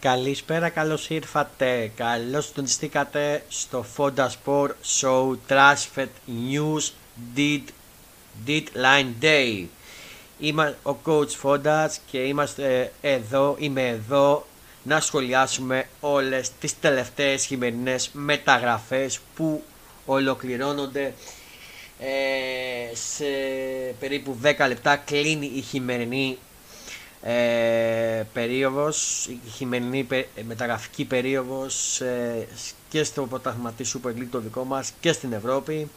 Καλησπέρα, 0.00 0.68
καλώς 0.68 1.10
ήρθατε. 1.10 1.92
Καλώς 1.96 2.46
συντονιστήκατε 2.46 3.44
στο 3.48 3.84
Fonda 3.96 4.28
Sport 4.44 4.70
Show 5.00 5.36
Transfer 5.48 6.06
News 6.26 6.92
Dead, 7.36 7.62
Deadline 8.46 9.12
Day. 9.22 9.66
Είμαι 10.38 10.76
ο 10.82 10.96
coach 11.04 11.30
Fondas 11.42 11.88
και 12.10 12.18
είμαστε 12.18 12.92
εδώ, 13.00 13.56
είμαι 13.58 13.88
εδώ 13.88 14.46
να 14.82 15.00
σχολιάσουμε 15.00 15.88
όλες 16.00 16.50
τις 16.60 16.78
τελευταίες 16.80 17.44
χειμερινές 17.44 18.10
μεταγραφές 18.12 19.18
που 19.34 19.62
ολοκληρώνονται 20.06 21.14
ε, 21.98 22.94
σε 22.94 23.24
περίπου 24.00 24.36
10 24.42 24.54
λεπτά 24.68 24.96
κλείνει 24.96 25.50
η 25.54 25.60
χειμερινή 25.60 26.38
ε, 27.22 28.22
περίοδος, 28.32 29.26
η 29.26 29.40
χειμερινή 29.54 30.06
μεταγραφική 30.46 31.04
περίοδος 31.04 32.00
ε, 32.00 32.46
και 32.88 33.04
στο 33.04 33.26
πρωτάθλημα 33.26 33.72
της 33.72 33.96
Super 33.96 34.08
League 34.08 34.26
το 34.30 34.38
δικό 34.40 34.64
μας 34.64 34.92
και 35.00 35.12
στην 35.12 35.32
Ευρώπη. 35.32 35.90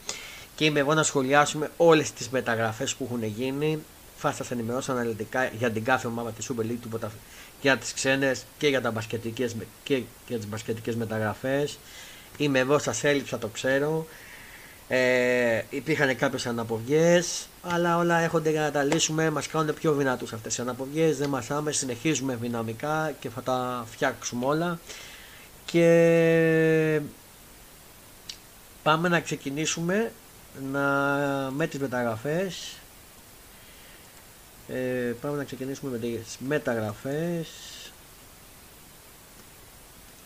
Και 0.55 0.66
είμαι 0.66 0.80
εγώ 0.80 0.94
να 0.94 1.03
σχολιάσουμε 1.03 1.72
όλες 1.77 2.11
τις 2.11 2.30
μεταγραφές 2.30 2.95
που 2.95 3.03
έχουν 3.03 3.23
γίνει. 3.23 3.80
Θα 4.17 4.31
σας 4.31 4.52
ενημερώσω 4.52 4.91
αναλυτικά 4.91 5.45
για 5.45 5.72
την 5.72 5.84
κάθε 5.84 6.08
ομάδα 6.08 6.31
της 6.31 6.50
Super 6.52 6.61
League 6.63 6.77
του 6.81 6.89
για 7.63 7.77
τις 7.77 7.94
ξένες 7.94 8.45
και 8.58 8.67
για, 8.67 8.81
τα 8.81 8.91
μπασκετικές, 8.91 9.55
και 9.84 10.02
για 10.27 10.38
τις 10.38 10.48
μπασκετικές 10.48 10.95
μεταγραφές 10.95 11.77
είμαι 12.38 12.59
εγώ, 12.59 12.80
σας 12.80 13.03
έλειψα 13.03 13.38
το 13.38 13.48
ξέρω 13.48 14.08
ε, 14.88 15.64
υπήρχαν 15.69 16.16
κάποιες 16.16 16.45
αναποδιέ, 16.45 17.23
αλλά 17.61 17.97
όλα 17.97 18.19
έχονται 18.19 18.50
για 18.50 18.61
να 18.61 18.72
τα 18.72 18.84
λύσουμε. 18.84 19.30
Μας 19.30 19.47
κάνουν 19.47 19.73
πιο 19.73 19.94
δυνατούς 19.94 20.34
αυτές 20.34 20.58
οι 20.58 20.61
αναποδιέ. 20.61 21.14
Δεν 21.14 21.30
μασάμε, 21.30 21.72
συνεχίζουμε 21.72 22.36
δυναμικά 22.41 23.14
και 23.19 23.30
θα 23.30 23.41
τα 23.41 23.86
φτιάξουμε 23.91 24.45
όλα. 24.45 24.80
Και 25.66 27.00
πάμε 28.84 29.09
να 29.09 29.19
ξεκινήσουμε 29.19 30.11
να, 30.72 30.81
με 31.56 31.67
τις 31.67 31.80
μεταγραφές 31.80 32.78
ε, 34.73 35.16
πάμε 35.21 35.38
να 35.38 35.43
ξεκινήσουμε 35.43 35.91
με 35.91 35.97
τις 35.97 36.38
μεταγραφές 36.39 37.47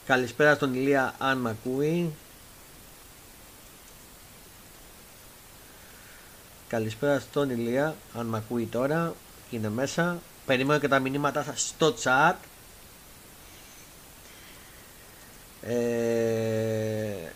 Καλησπέρα 0.05 0.55
στον 0.55 0.73
Ηλία 0.73 1.15
αν 1.17 1.37
με 1.37 1.49
ακούει 1.49 2.13
Καλησπέρα 6.67 7.19
στον 7.19 7.49
Ηλία, 7.49 7.95
αν 8.13 8.25
με 8.25 8.37
ακούει 8.37 8.65
τώρα, 8.65 9.13
είναι 9.51 9.69
μέσα. 9.69 10.19
Περιμένω 10.45 10.79
και 10.79 10.87
τα 10.87 10.99
μηνύματά 10.99 11.43
σας 11.43 11.67
στο 11.67 11.95
chat. 12.03 12.33
Ε, 15.61 17.31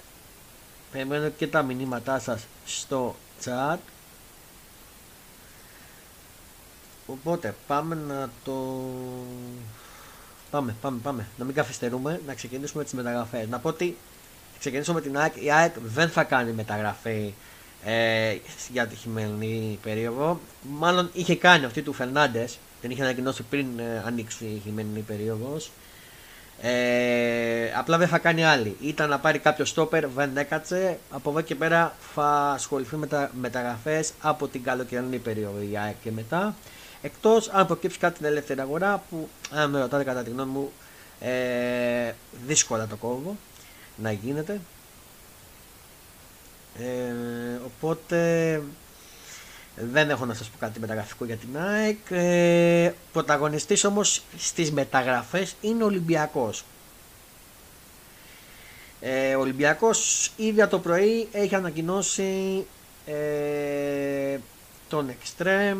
περιμένω 0.92 1.30
και 1.30 1.48
τα 1.48 1.62
μηνύματά 1.64 2.20
σας 2.20 2.48
στο 2.66 3.16
chat. 3.44 3.78
Οπότε 7.12 7.56
πάμε 7.68 7.98
να 8.08 8.30
το... 8.44 8.54
Πάμε, 10.52 10.76
πάμε, 10.82 11.00
πάμε. 11.04 11.28
Να 11.38 11.46
μην 11.46 11.56
καθυστερούμε, 11.56 12.22
να 12.26 12.34
ξεκινήσουμε 12.34 12.84
τις 12.84 12.94
μεταγραφές. 12.94 13.48
Να 13.48 13.60
πω 13.60 13.70
ότι 13.70 13.98
ξεκινήσουμε 14.60 15.00
με 15.00 15.06
την 15.06 15.18
ΑΕΚ. 15.18 15.34
Η 15.44 15.52
ΑΕΚ 15.52 15.74
δεν 15.84 16.10
θα 16.10 16.24
κάνει 16.24 16.52
μεταγραφή 16.52 17.34
ε, 17.86 18.36
για 18.72 18.88
τη 18.88 18.96
χειμερινή 18.96 19.80
περίοδο. 19.84 20.40
Μάλλον 20.62 21.10
είχε 21.14 21.36
κάνει 21.36 21.66
αυτή 21.66 21.82
του 21.82 21.94
Φερνάντες, 21.94 22.60
την 22.82 22.92
είχε 22.92 23.02
ανακοινώσει 23.02 23.44
πριν 23.44 23.80
ε, 23.80 24.04
ανοίξει 24.06 24.46
η 24.46 24.62
χειμερινή 24.64 25.00
περίοδος. 25.00 25.72
Ε, 26.62 27.74
απλά 27.78 27.98
δεν 27.98 28.08
θα 28.08 28.18
κάνει 28.18 28.46
άλλη. 28.46 28.78
Ήταν 28.82 29.10
να 29.10 29.20
πάρει 29.20 29.40
κάποιο 29.40 29.66
στόπερ, 29.66 30.08
δεν 30.08 30.38
έκατσε. 30.38 31.00
Από 31.10 31.30
εδώ 31.30 31.42
και 31.42 31.56
πέρα 31.56 31.96
θα 32.14 32.52
ασχοληθεί 32.52 32.96
με 32.96 33.08
τα 33.08 33.32
μεταγραφές 33.42 34.12
από 34.22 34.48
την 34.48 34.64
καλοκαιρινή 34.64 35.18
περίοδο 35.18 35.62
η 35.72 35.78
ΑΕΚ 35.78 35.96
και 36.04 36.12
μετά. 36.12 36.56
Εκτός 37.02 37.50
αν 37.50 37.68
προκύψει 37.68 37.98
κάτι 37.98 38.16
στην 38.16 38.26
ελεύθερη 38.26 38.60
αγορά 38.60 39.04
που, 39.10 39.30
αν 39.52 39.70
με 39.70 39.80
ρωτάτε 39.80 40.04
κατά 40.04 40.24
τη 40.24 40.30
γνώμη 40.30 40.52
μου, 40.52 40.72
ε, 41.20 42.14
δύσκολα 42.46 42.88
το 42.88 42.96
κόβω 42.96 43.36
να 43.96 44.12
γίνεται. 44.12 44.62
Ε, 46.80 47.14
οπότε 47.66 48.62
δεν 49.76 50.10
έχω 50.10 50.26
να 50.26 50.34
σας 50.34 50.50
πω 50.50 50.58
κάτι 50.60 50.80
μεταγραφικό 50.80 51.26
για 51.26 51.36
την 51.36 51.58
ΑΕΚ. 51.58 51.98
Ε, 52.10 52.92
πρωταγωνιστής 53.12 53.84
όμως 53.84 54.24
στις 54.38 54.72
μεταγραφές 54.72 55.56
είναι 55.62 55.84
ο 55.84 55.86
Ολυμπιακός. 55.86 56.64
Ε, 59.02 59.36
ο 59.36 59.40
Ολυμπιακός 59.40 60.32
ήδη 60.36 60.68
το 60.68 60.80
πρωί 60.80 61.28
έχει 61.32 61.56
ανακοινώσει 61.56 62.66
ε, 63.06 64.38
τον 64.90 65.10
Extreme. 65.10 65.78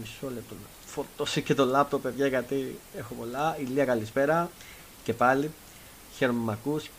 Μισό 0.00 0.34
λεπτό. 0.34 0.54
Να 0.54 0.68
φορτώσει 0.86 1.42
και 1.42 1.54
το 1.54 1.64
λάπτο 1.64 1.98
παιδιά 1.98 2.26
γιατί 2.26 2.78
έχω 2.96 3.14
πολλά. 3.14 3.56
Ηλία 3.58 3.84
καλησπέρα. 3.84 4.50
Και 5.04 5.12
πάλι. 5.12 5.50
Χαίρομαι 6.16 6.44
με 6.44 6.52
ακούς. 6.52 6.90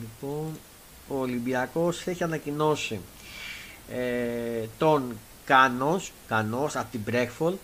Λοιπόν, 0.00 0.58
ο 1.08 1.16
Ολυμπιακός 1.18 2.06
έχει 2.06 2.22
ανακοινώσει 2.22 3.00
ε, 3.90 4.64
τον 4.78 5.18
Κάνος, 5.44 6.12
Κανός 6.28 6.76
από 6.76 6.90
την 6.90 7.00
Μπρέχφολ 7.00 7.54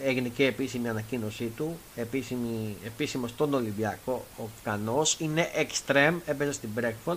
έγινε 0.00 0.28
και 0.28 0.46
επίσημη 0.46 0.88
ανακοίνωσή 0.88 1.52
του 1.56 1.78
επίσημη, 1.96 2.76
επίσημος 2.84 3.30
στον 3.30 3.54
Ολυμπιακό 3.54 4.24
ο 4.38 4.42
Κανός 4.62 5.16
είναι 5.18 5.50
extreme, 5.54 6.14
έπαιζε 6.26 6.52
στην 6.52 6.68
Μπρέχφολ 6.68 7.16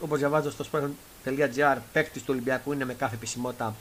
όπως 0.00 0.18
διαβάζω 0.18 0.50
στο 0.50 0.64
sport.gr 1.24 1.76
παίκτης 1.92 2.22
του 2.22 2.28
Ολυμπιακού 2.32 2.72
είναι 2.72 2.84
με 2.84 2.94
κάθε 2.94 3.14
επισημότητα 3.14 3.74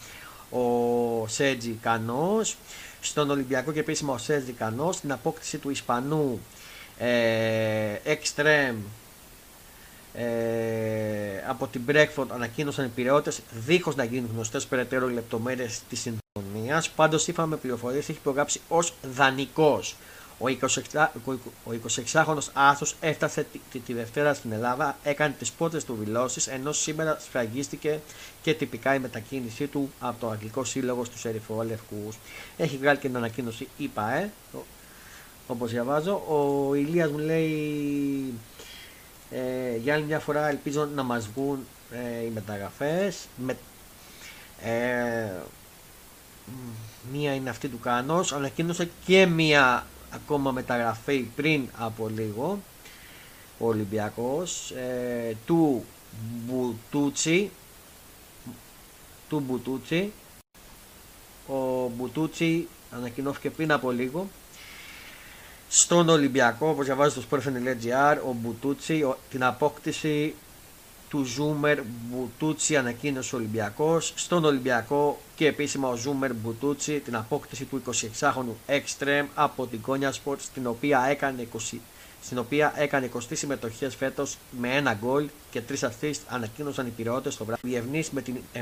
ο 0.52 1.28
Σέτζι 1.28 1.78
Κανός 1.82 2.58
στον 3.02 3.30
Ολυμπιακό 3.30 3.72
και 3.72 3.80
επίσημα 3.80 4.14
ο 4.14 4.18
Σέτζι 4.18 4.52
Κανός 4.52 4.96
στην 4.96 5.12
απόκτηση 5.12 5.58
του 5.58 5.70
Ισπανού 5.70 6.40
ε, 6.98 7.96
extreme 8.06 8.76
ε, 10.14 11.44
από 11.48 11.68
την 11.68 11.82
Breakfast 11.88 12.26
ανακοίνωσαν 12.28 12.86
οι 12.86 12.88
πυρεώτες 12.88 13.42
δίχως 13.52 13.96
να 13.96 14.04
γίνουν 14.04 14.30
γνωστές 14.34 14.66
περαιτέρω 14.66 15.08
λεπτομέρειες 15.08 15.82
της 15.90 16.00
συμφωνίας. 16.00 16.90
Πάντως 16.90 17.24
σύμφωνα 17.24 17.48
με 17.48 17.56
πληροφορίες 17.56 18.10
έχει 18.10 18.20
προγράψει 18.20 18.62
ως 18.68 18.94
δανεικός. 19.14 19.96
Ο 20.40 21.72
26χρονος 21.88 22.48
Άσος 22.54 22.96
έφτασε 23.00 23.46
τη, 23.72 23.80
τη, 23.80 23.94
Δευτέρα 23.94 24.34
στην 24.34 24.52
Ελλάδα, 24.52 24.98
έκανε 25.04 25.36
τις 25.40 25.52
πρώτες 25.52 25.84
του 25.86 25.98
δηλώσεις, 26.00 26.48
ενώ 26.48 26.72
σήμερα 26.72 27.18
σφραγίστηκε 27.20 28.00
και 28.42 28.54
τυπικά 28.54 28.96
η 28.96 29.00
μετακίνησή 29.00 29.68
του 29.68 29.92
από 30.00 30.20
το 30.20 30.30
Αγγλικό 30.30 30.64
Σύλλογο 30.64 31.04
στους 31.04 31.26
Ερυφολευκούς. 31.26 32.18
Έχει 32.58 32.78
βγάλει 32.78 32.98
και 32.98 33.08
την 33.08 33.18
ανακοίνωση 33.18 33.68
ΙΠΑΕ, 33.78 34.30
όπως 35.48 35.72
διαβάζω. 35.72 36.14
Ο 36.14 36.74
Ηλίας 36.74 37.10
μου 37.12 37.18
λέει 37.18 38.34
ε, 39.32 39.78
για 39.78 39.94
άλλη 39.94 40.04
μια 40.04 40.20
φορά 40.20 40.50
ελπίζω 40.50 40.86
να 40.96 41.04
μας 41.04 41.28
βγουν 41.28 41.68
ε, 41.92 42.26
οι 42.26 42.30
μεταγραφές. 42.30 43.28
Με, 43.36 43.58
ε, 44.64 45.32
μία 47.12 47.34
είναι 47.34 47.50
αυτή 47.50 47.68
του 47.68 47.80
Κάνος. 47.80 48.34
Ανακοίνωσε 48.34 48.90
και 49.06 49.26
μία 49.26 49.86
ακόμα 50.14 50.52
μεταγραφή 50.52 51.20
πριν 51.20 51.68
από 51.78 52.08
λίγο 52.08 52.60
ο 53.58 53.68
Ολυμπιακός 53.68 54.72
ε, 54.72 55.36
του 55.46 55.86
Μπουτούτσι 56.22 57.52
του 59.30 59.40
Μπουτούτσι. 59.40 60.12
Ο 61.48 61.90
Μπουτούτσι 61.96 62.68
ανακοινώθηκε 62.92 63.50
πριν 63.50 63.72
από 63.72 63.92
λίγο 63.92 64.30
στον 65.70 66.10
Ολυμπιακό, 66.10 66.70
όπως 66.70 66.86
διαβάζει 66.86 67.22
στο 67.22 67.24
sportfn.gr, 67.30 68.18
ο 68.28 68.34
Μπουτούτσι, 68.34 69.14
την 69.30 69.44
απόκτηση 69.44 70.36
του 71.10 71.24
Ζούμερ 71.24 71.80
Μπουτούτσι 71.84 72.78
ανακοίνωσε 72.78 73.36
ο 73.36 73.38
Ολυμπιακός. 73.38 74.14
Στον 74.16 74.46
Ολυμπιακό 74.46 75.20
και 75.36 75.48
επίσημα 75.48 75.90
ο 75.90 75.96
Ζούμερ 75.96 76.34
Μπουτούτσι 76.34 77.00
την 77.00 77.16
απόκτηση 77.16 77.66
του 77.66 77.82
26χρονου 77.86 78.74
Extreme 78.74 79.26
από 79.36 79.68
την 79.68 79.80
Konya 79.88 80.10
Sports 80.10 80.40
στην 80.40 80.68
οποία 80.68 81.06
έκανε 81.10 81.48
20, 81.72 81.78
στην 82.22 82.38
οποία 82.38 82.74
έκανε 82.76 83.10
20 83.16 83.20
συμμετοχές 83.32 83.96
φέτος 83.96 84.38
με 84.60 84.76
ένα 84.76 84.94
γκολ 84.94 85.30
και 85.52 85.62
3 85.70 85.74
assist 85.80 86.20
ανακοίνωσαν 86.28 86.88
οι 86.88 86.90
πυρεώτε 86.90 87.30
στο 87.30 87.46
βράδυ. 87.46 87.68
Διευνής 87.68 88.10
με 88.10 88.22
την 88.22 88.36
76 88.54 88.60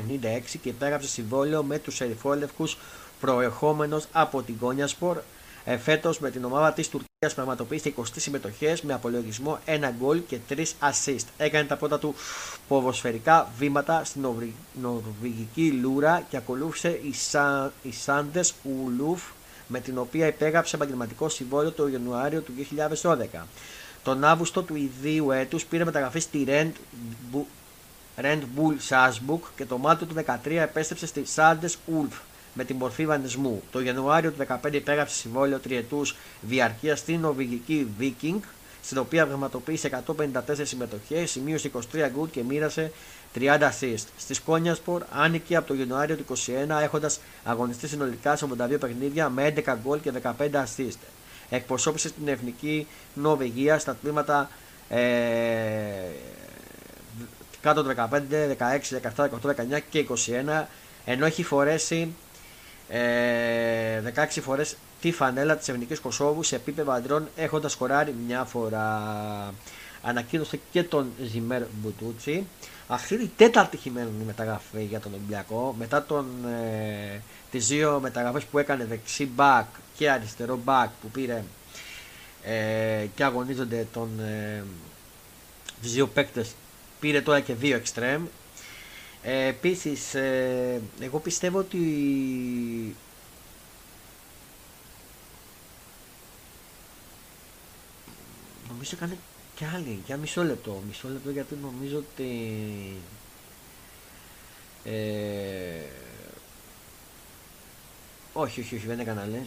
και 0.62 0.68
υπέγραψε 0.68 1.08
συμβόλαιο 1.08 1.62
με 1.62 1.78
τους 1.78 2.00
ερυφόλευκου 2.00 2.68
προερχόμενος 3.20 4.06
από 4.12 4.42
την 4.42 4.54
Konya 4.60 4.86
Sport 4.98 5.16
Ε, 5.64 5.76
Φέτος 5.76 6.18
με 6.18 6.30
την 6.30 6.44
ομάδα 6.44 6.72
της 6.72 6.88
Τουρκίας 6.88 7.34
πραγματοποίησε 7.34 7.92
20 7.96 8.02
συμμετοχές 8.16 8.82
με 8.82 8.92
απολογισμό 8.92 9.58
1 9.66 9.90
γκολ 9.98 10.20
και 10.26 10.38
3 10.48 10.64
assist. 10.80 11.24
Έκανε 11.36 11.64
τα 11.64 11.76
πρώτα 11.76 11.98
του 11.98 12.14
ποδοσφαιρικά 12.68 13.50
βήματα 13.58 14.04
στην 14.04 14.26
νορβηγική 14.80 15.70
Λούρα 15.70 16.26
και 16.30 16.36
ακολούθησε 16.36 16.88
η, 16.88 17.12
Σα... 17.12 17.64
η 17.82 17.92
Σάντες 17.92 18.54
Ουλούφ 18.62 19.22
με 19.66 19.80
την 19.80 19.98
οποία 19.98 20.26
υπέγραψε 20.26 20.76
επαγγελματικό 20.76 21.28
συμβόλαιο 21.28 21.70
το 21.70 21.88
Ιανουάριο 21.88 22.40
του 22.40 22.52
2012. 23.02 23.16
Τον 24.02 24.24
Αύγουστο 24.24 24.62
του 24.62 24.76
ιδίου 24.76 25.30
έτους 25.30 25.64
πήρε 25.64 25.84
μεταγραφή 25.84 26.20
στη 26.20 26.44
Rent, 26.48 26.72
Rent 28.20 28.40
Bull 28.56 28.76
Salzburg 28.88 29.40
και 29.56 29.64
το 29.64 29.78
Μάρτιο 29.78 30.06
του 30.06 30.14
2013 30.26 30.50
επέστρεψε 30.50 31.06
στη 31.06 31.22
Sandes 31.34 31.74
Ulf 31.96 32.14
με 32.58 32.64
την 32.64 32.76
μορφή 32.76 33.06
βανισμού. 33.06 33.62
Το 33.72 33.80
Ιανουάριο 33.80 34.30
του 34.30 34.46
2015 34.62 34.72
υπέγραψε 34.72 35.14
συμβόλαιο 35.14 35.58
τριετούς 35.58 36.16
διαρκείας 36.40 36.98
στην 36.98 37.20
Νορβηγική 37.20 37.86
Viking, 38.00 38.38
στην 38.82 38.98
οποία 38.98 39.26
πραγματοποίησε 39.26 40.02
154 40.06 40.20
συμμετοχές, 40.62 41.30
σημείωσε 41.30 41.70
23 41.74 41.80
γκολ 42.14 42.30
και 42.30 42.42
μοίρασε 42.42 42.92
30 43.34 43.58
assist. 43.58 44.04
Στη 44.18 44.34
Σκόνιασπορ 44.34 45.02
άνοικε 45.10 45.56
από 45.56 45.66
το 45.66 45.74
Ιανουάριο 45.74 46.16
του 46.16 46.24
2021 46.68 46.82
έχοντας 46.82 47.20
αγωνιστεί 47.44 47.88
συνολικά 47.88 48.36
σε 48.36 48.46
82 48.58 48.80
παιχνίδια 48.80 49.28
με 49.28 49.54
11 49.56 49.74
γκολ 49.82 50.00
και 50.00 50.12
15 50.22 50.32
assist. 50.50 50.98
Εκπροσώπησε 51.50 52.10
την 52.10 52.28
εθνική 52.28 52.86
Νορβηγία 53.14 53.78
στα 53.78 53.94
τμήματα 53.94 54.50
ε, 54.88 55.00
κάτω 57.60 57.82
το 57.82 57.94
15, 57.96 58.20
16, 58.58 58.78
17, 59.16 59.28
18, 59.42 59.76
19 59.76 59.80
και 59.90 60.06
21 60.08 60.64
ενώ 61.10 61.26
έχει 61.26 61.42
φορέσει 61.42 62.14
ε, 62.88 64.02
16 64.16 64.26
φορές 64.42 64.76
τη 65.00 65.12
φανέλα 65.12 65.56
της 65.56 65.68
Εθνικής 65.68 66.00
Κωσόβου 66.00 66.42
σε 66.42 66.56
επίπεδο 66.56 66.92
αντρών 66.92 67.28
έχοντας 67.36 67.72
σκοράρει 67.72 68.14
μια 68.26 68.44
φορά. 68.44 69.54
Ανακοίνωσε 70.02 70.60
και 70.70 70.82
τον 70.82 71.10
Ζιμέρ 71.22 71.62
Μπουτούτσι. 71.72 72.46
Αυτή 72.86 73.14
είναι 73.14 73.22
η 73.22 73.30
τέταρτη 73.36 73.76
χειμένη 73.76 74.08
μεταγραφή 74.26 74.84
για 74.84 75.00
τον 75.00 75.12
Ολυμπιακό 75.12 75.74
μετά 75.78 76.02
τον, 76.04 76.26
ε, 76.46 77.22
τις 77.50 77.66
δύο 77.66 77.98
μεταγραφές 78.02 78.44
που 78.44 78.58
έκανε 78.58 78.84
δεξί 78.84 79.26
μπακ 79.26 79.66
και 79.96 80.10
αριστερό 80.10 80.56
μπακ 80.64 80.90
που 81.02 81.08
πήρε 81.10 81.42
ε, 82.42 83.06
και 83.14 83.24
αγωνίζονται 83.24 83.86
τον, 83.92 84.20
ε, 84.20 84.64
τις 85.82 85.92
δύο 85.92 86.06
παίκτες 86.06 86.54
πήρε 87.00 87.20
τώρα 87.20 87.40
και 87.40 87.54
δύο 87.54 87.76
εξτρέμ 87.76 88.24
ε, 89.22 89.46
επίσης, 89.46 90.14
ε, 90.14 90.80
εγώ 91.00 91.18
πιστεύω 91.18 91.58
ότι 91.58 91.78
νομίζω 98.68 98.90
έκανε 98.94 99.16
και 99.54 99.64
άλλη, 99.74 100.02
για 100.06 100.16
μισό 100.16 100.44
λεπτό, 100.44 100.82
μισό 100.86 101.08
λεπτό 101.08 101.30
γιατί 101.30 101.58
νομίζω 101.62 101.96
ότι 101.96 102.30
ε, 104.84 105.82
όχι, 108.32 108.60
όχι, 108.60 108.74
όχι, 108.74 108.86
δεν 108.86 108.98
έκανε 108.98 109.20
άλλη, 109.20 109.46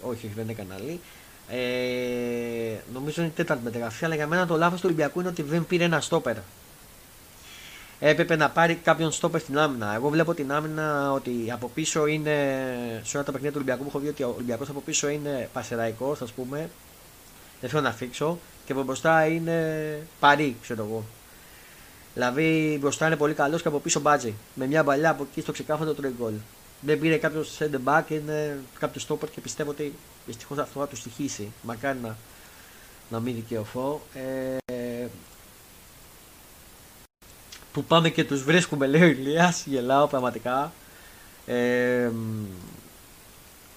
όχι, 0.00 0.26
όχι, 0.26 0.32
δεν 0.34 0.48
έκανε 0.48 0.74
άλλη. 0.74 1.00
Ε, 1.48 2.76
νομίζω 2.92 3.22
είναι 3.22 3.30
η 3.30 3.34
τέταρτη 3.34 3.64
μεταγραφή, 3.64 4.04
αλλά 4.04 4.14
για 4.14 4.26
μένα 4.26 4.46
το 4.46 4.56
λάθος 4.56 4.80
του 4.80 4.86
Ολυμπιακού 4.86 5.20
είναι 5.20 5.28
ότι 5.28 5.42
δεν 5.42 5.66
πήρε 5.66 5.84
ένα 5.84 6.00
στόπερ 6.00 6.36
έπρεπε 7.98 8.36
να 8.36 8.50
πάρει 8.50 8.74
κάποιον 8.74 9.10
στόπερ 9.10 9.40
στην 9.40 9.58
άμυνα. 9.58 9.94
Εγώ 9.94 10.08
βλέπω 10.08 10.34
την 10.34 10.52
άμυνα 10.52 11.12
ότι 11.12 11.50
από 11.52 11.68
πίσω 11.74 12.06
είναι. 12.06 12.32
Σε 13.04 13.16
όλα 13.16 13.26
τα 13.26 13.32
παιχνίδια 13.32 13.50
του 13.50 13.56
Ολυμπιακού 13.56 13.82
που 13.82 13.88
έχω 13.88 13.98
δει 13.98 14.08
ότι 14.08 14.22
ο 14.22 14.32
Ολυμπιακός 14.34 14.68
από 14.68 14.80
πίσω 14.80 15.08
είναι 15.08 15.48
πασεραϊκό, 15.52 16.16
ας 16.22 16.32
πούμε. 16.32 16.70
Δεν 17.60 17.70
θέλω 17.70 17.82
να 17.82 17.92
φίξω. 17.92 18.38
Και 18.66 18.72
από 18.72 18.82
μπροστά 18.82 19.26
είναι 19.26 19.98
παρή, 20.20 20.56
ξέρω 20.62 20.84
εγώ. 20.84 21.04
Δηλαδή 22.14 22.78
μπροστά 22.80 23.06
είναι 23.06 23.16
πολύ 23.16 23.34
καλός 23.34 23.62
και 23.62 23.68
από 23.68 23.78
πίσω 23.78 24.00
μπάτζι. 24.00 24.34
Με 24.54 24.66
μια 24.66 24.84
παλιά 24.84 25.10
από 25.10 25.26
εκεί 25.30 25.40
στο 25.40 25.52
ξεκάφαντο 25.52 25.94
τρώει 25.94 26.14
γκολ. 26.18 26.32
Δεν 26.80 26.98
πήρε 26.98 27.16
κάποιος 27.16 27.58
center 27.58 27.78
back, 27.84 28.02
είναι 28.08 28.58
κάποιος 28.78 29.06
stopper 29.08 29.28
και 29.34 29.40
πιστεύω 29.40 29.70
ότι 29.70 29.92
δυστυχώς 30.26 30.58
αυτό 30.58 30.80
θα 30.80 30.86
του 30.86 30.96
στοιχήσει. 30.96 31.52
Μακάρι 31.62 31.98
να, 32.02 32.16
να 33.10 33.20
μην 33.20 33.34
δικαιωθώ. 33.34 34.00
Ε, 34.14 34.56
που 37.76 37.84
πάμε 37.84 38.10
και 38.10 38.24
τους 38.24 38.42
βρίσκουμε 38.42 38.86
λέει 38.86 39.02
ο 39.02 39.06
Ηλίας, 39.06 39.64
γελάω 39.66 40.06
πραγματικά. 40.06 40.72
Ε, 41.46 42.10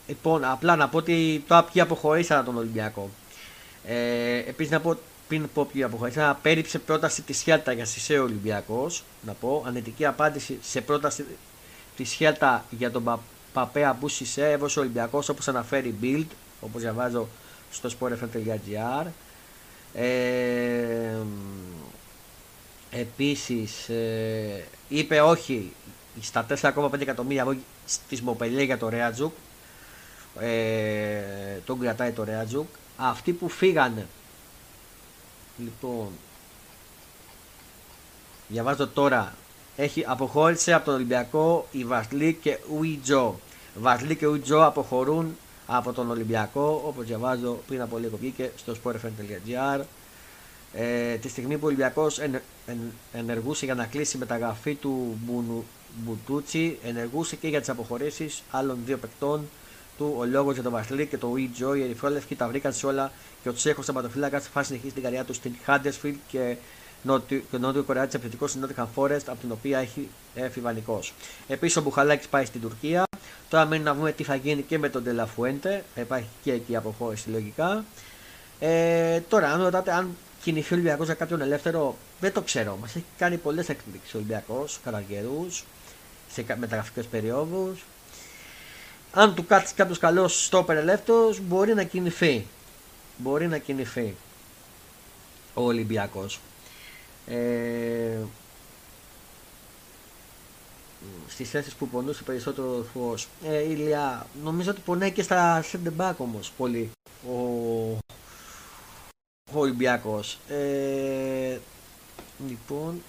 λοιπόν, 0.07 0.43
απλά 0.43 0.75
να 0.75 0.87
πω 0.87 0.97
ότι 0.97 1.43
τώρα 1.47 1.63
ποιοι 1.63 1.81
αποχωρήσαν 1.81 2.45
τον 2.45 2.57
Ολυμπιακό. 2.57 3.09
Ε, 3.85 4.37
Επίσης 4.37 4.71
να 4.71 4.79
πω 4.79 4.97
πριν 5.27 5.49
πω 5.53 5.65
ποιοι 5.73 5.83
αποχωρήσαν, 5.83 6.37
πέριψε 6.41 6.79
πρόταση 6.79 7.21
της 7.21 7.41
Χέλτα 7.41 7.71
για 7.71 7.85
Σισέο 7.85 8.23
Ολυμπιακός, 8.23 9.03
να 9.25 9.33
πω, 9.33 9.63
ανετική 9.67 10.05
απάντηση 10.05 10.57
σε 10.61 10.81
πρόταση 10.81 11.25
της 11.95 12.13
Χέλτα 12.13 12.65
για 12.69 12.91
τον 12.91 13.03
Πα, 13.03 13.19
Παπέ 13.53 13.85
Αμπού 13.85 14.07
Σισέ, 14.07 14.51
έβωσε 14.51 14.79
ο 14.79 14.81
Ολυμπιακός 14.81 15.29
όπως 15.29 15.47
αναφέρει 15.47 15.95
Build, 16.01 16.27
όπως 16.61 16.81
διαβάζω 16.81 17.27
στο 17.71 17.89
sportfm.gr. 17.99 19.05
Ε, 19.93 21.17
Επίσης 22.91 23.89
ε, 23.89 24.63
είπε 24.87 25.21
όχι 25.21 25.73
στα 26.21 26.45
4,5 26.61 26.99
εκατομμύρια 26.99 27.57
στη 27.85 28.23
Μοπελιέ 28.23 28.63
για 28.63 28.77
το 28.77 28.89
Ρέατζουκ. 28.89 29.33
Ε, 30.39 31.21
τον 31.65 31.79
κρατάει 31.79 32.11
το 32.11 32.23
Ρέατζουκ. 32.23 32.67
Αυτοί 32.97 33.31
που 33.31 33.49
φύγανε. 33.49 34.07
Λοιπόν. 35.57 36.07
Διαβάζω 38.47 38.87
τώρα. 38.87 39.33
Έχει 39.75 40.03
αποχώρησε 40.07 40.73
από 40.73 40.85
τον 40.85 40.93
Ολυμπιακό 40.93 41.67
η 41.71 41.85
Βασλή 41.85 42.37
και 42.41 42.57
Ουιτζό. 42.77 43.39
Βασλή 43.75 44.15
και 44.15 44.27
Ουιτζό 44.27 44.63
αποχωρούν 44.63 45.37
από 45.67 45.93
τον 45.93 46.09
Ολυμπιακό 46.09 46.83
όπως 46.85 47.05
διαβάζω 47.05 47.59
πριν 47.67 47.81
από 47.81 47.97
λίγο 47.97 48.17
βγήκε 48.17 48.51
στο 48.57 48.73
sportfm.gr 48.83 49.81
ε, 50.73 51.15
τη 51.15 51.29
στιγμή 51.29 51.53
που 51.53 51.63
ο 51.63 51.67
Ολυμπιακός 51.67 52.19
ενεργούσε 53.13 53.65
για 53.65 53.75
να 53.75 53.85
κλείσει 53.85 54.15
η 54.15 54.19
μεταγραφή 54.19 54.75
του 54.75 55.17
Μπουτούτσι, 55.95 56.77
ενεργούσε 56.83 57.35
και 57.35 57.47
για 57.47 57.59
τις 57.59 57.69
αποχωρήσεις 57.69 58.43
άλλων 58.51 58.77
δύο 58.85 58.97
παικτών 58.97 59.49
του. 59.97 60.15
Ο 60.17 60.25
λόγος 60.25 60.53
για 60.53 60.63
τον 60.63 60.71
Βασλή 60.71 61.05
και 61.05 61.17
το 61.17 61.35
Ιτζο, 61.35 61.73
οι 61.73 61.83
Ερυθρόλευκοι 61.83 62.35
τα 62.35 62.47
βρήκαν 62.47 62.73
σε 62.73 62.85
όλα 62.85 63.11
και 63.43 63.49
ο 63.49 63.53
Τσέχο 63.53 63.81
τερματοφύλακα 63.81 64.39
θα 64.39 64.63
συνεχίσει 64.63 64.93
την 64.93 65.03
καριέρα 65.03 65.23
τους 65.23 65.35
στην 65.35 65.55
Χάντεσφιλ 65.63 66.15
και 66.27 66.55
Νότιο, 67.03 67.41
και 67.51 67.57
Νότιο 67.57 67.83
Κορέα 67.83 68.05
της 68.05 68.13
επιθετικός 68.13 68.49
στην 68.49 68.61
Νότια 68.61 68.85
Φόρεστ, 68.93 69.29
από 69.29 69.39
την 69.39 69.51
οποία 69.51 69.79
έχει 69.79 70.09
έρθει 70.35 70.59
βανικός. 70.59 71.13
Επίσης 71.47 71.77
ο 71.77 71.81
Μπουχαλάκης 71.81 72.27
πάει 72.27 72.45
στην 72.45 72.61
Τουρκία. 72.61 73.03
Τώρα 73.49 73.65
μένει 73.65 73.83
να 73.83 73.93
δούμε 73.93 74.11
τι 74.11 74.23
θα 74.23 74.35
γίνει 74.35 74.61
και 74.61 74.77
με 74.77 74.89
τον 74.89 75.03
Τελαφουέντε. 75.03 75.83
Υπάρχει 75.95 76.27
και 76.43 76.51
εκεί 76.51 76.75
αποχώρηση 76.75 77.29
λογικά. 77.29 77.85
Ε, 78.59 79.19
τώρα, 79.19 79.51
αν 79.51 79.63
ρωτάτε 79.63 79.91
αν 79.91 80.15
κινηθεί 80.41 80.73
ο 80.73 80.75
Ολυμπιακός 80.75 81.05
για 81.05 81.15
κάποιον 81.15 81.41
ελεύθερο, 81.41 81.97
δεν 82.19 82.33
το 82.33 82.41
ξέρω. 82.41 82.75
Μα 82.75 82.85
έχει 82.85 83.05
κάνει 83.17 83.37
πολλές 83.37 83.69
εκπλήξεις 83.69 84.13
ο 84.13 84.17
Ολυμπιακός 84.17 84.79
κατά 84.83 85.01
καιρού, 85.01 85.45
σε 86.31 86.45
μεταγραφικές 86.59 87.05
περιόδους. 87.05 87.85
Αν 89.11 89.35
του 89.35 89.45
κάτσει 89.45 89.73
κάποιος 89.73 89.99
καλός 89.99 90.45
στόπερ 90.45 90.77
ελεύθερος, 90.77 91.39
μπορεί 91.39 91.73
να 91.73 91.83
κινηθεί. 91.83 92.45
Μπορεί 93.17 93.47
να 93.47 93.57
κινηθεί 93.57 94.15
ο 95.53 95.61
Ολυμπιακός. 95.61 96.39
Ε, 97.27 98.17
στις 101.27 101.49
θέσεις 101.49 101.73
που 101.73 101.87
πονούσε 101.87 102.23
περισσότερο 102.23 102.85
φω. 102.93 103.15
Ε, 103.45 103.63
Ηλία, 103.63 104.27
νομίζω 104.43 104.71
ότι 104.71 104.81
πονάει 104.85 105.11
και 105.11 105.21
στα 105.21 105.63
center 105.71 106.01
back 106.01 106.13
όμως 106.17 106.51
πολύ. 106.57 106.91
Ο 107.27 107.97
ο 109.53 109.59
Ολυμπιακός. 109.59 110.37
Ε, 110.47 111.57
λοιπόν, 112.47 113.01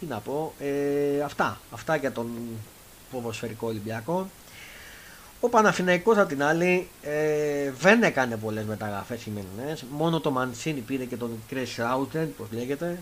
τι 0.00 0.06
να 0.06 0.18
πω, 0.18 0.54
ε, 0.58 1.20
αυτά, 1.20 1.60
αυτά 1.70 1.96
για 1.96 2.12
τον 2.12 2.30
ποδοσφαιρικό 3.10 3.66
Ολυμπιακό. 3.66 4.30
Ο 5.40 5.48
Παναθηναϊκός 5.48 6.16
από 6.16 6.28
την 6.28 6.42
άλλη 6.42 6.88
ε, 7.02 7.70
δεν 7.70 8.02
έκανε 8.02 8.36
πολλές 8.36 8.64
μεταγραφές 8.64 9.20
σημερινές, 9.20 9.84
μόνο 9.90 10.20
το 10.20 10.30
Μανσίνη 10.30 10.80
πήρε 10.80 11.04
και 11.04 11.16
τον 11.16 11.30
Chris 11.50 11.74
Ράουτεν, 11.76 12.34
πώς 12.36 12.46
λέγεται. 12.50 12.98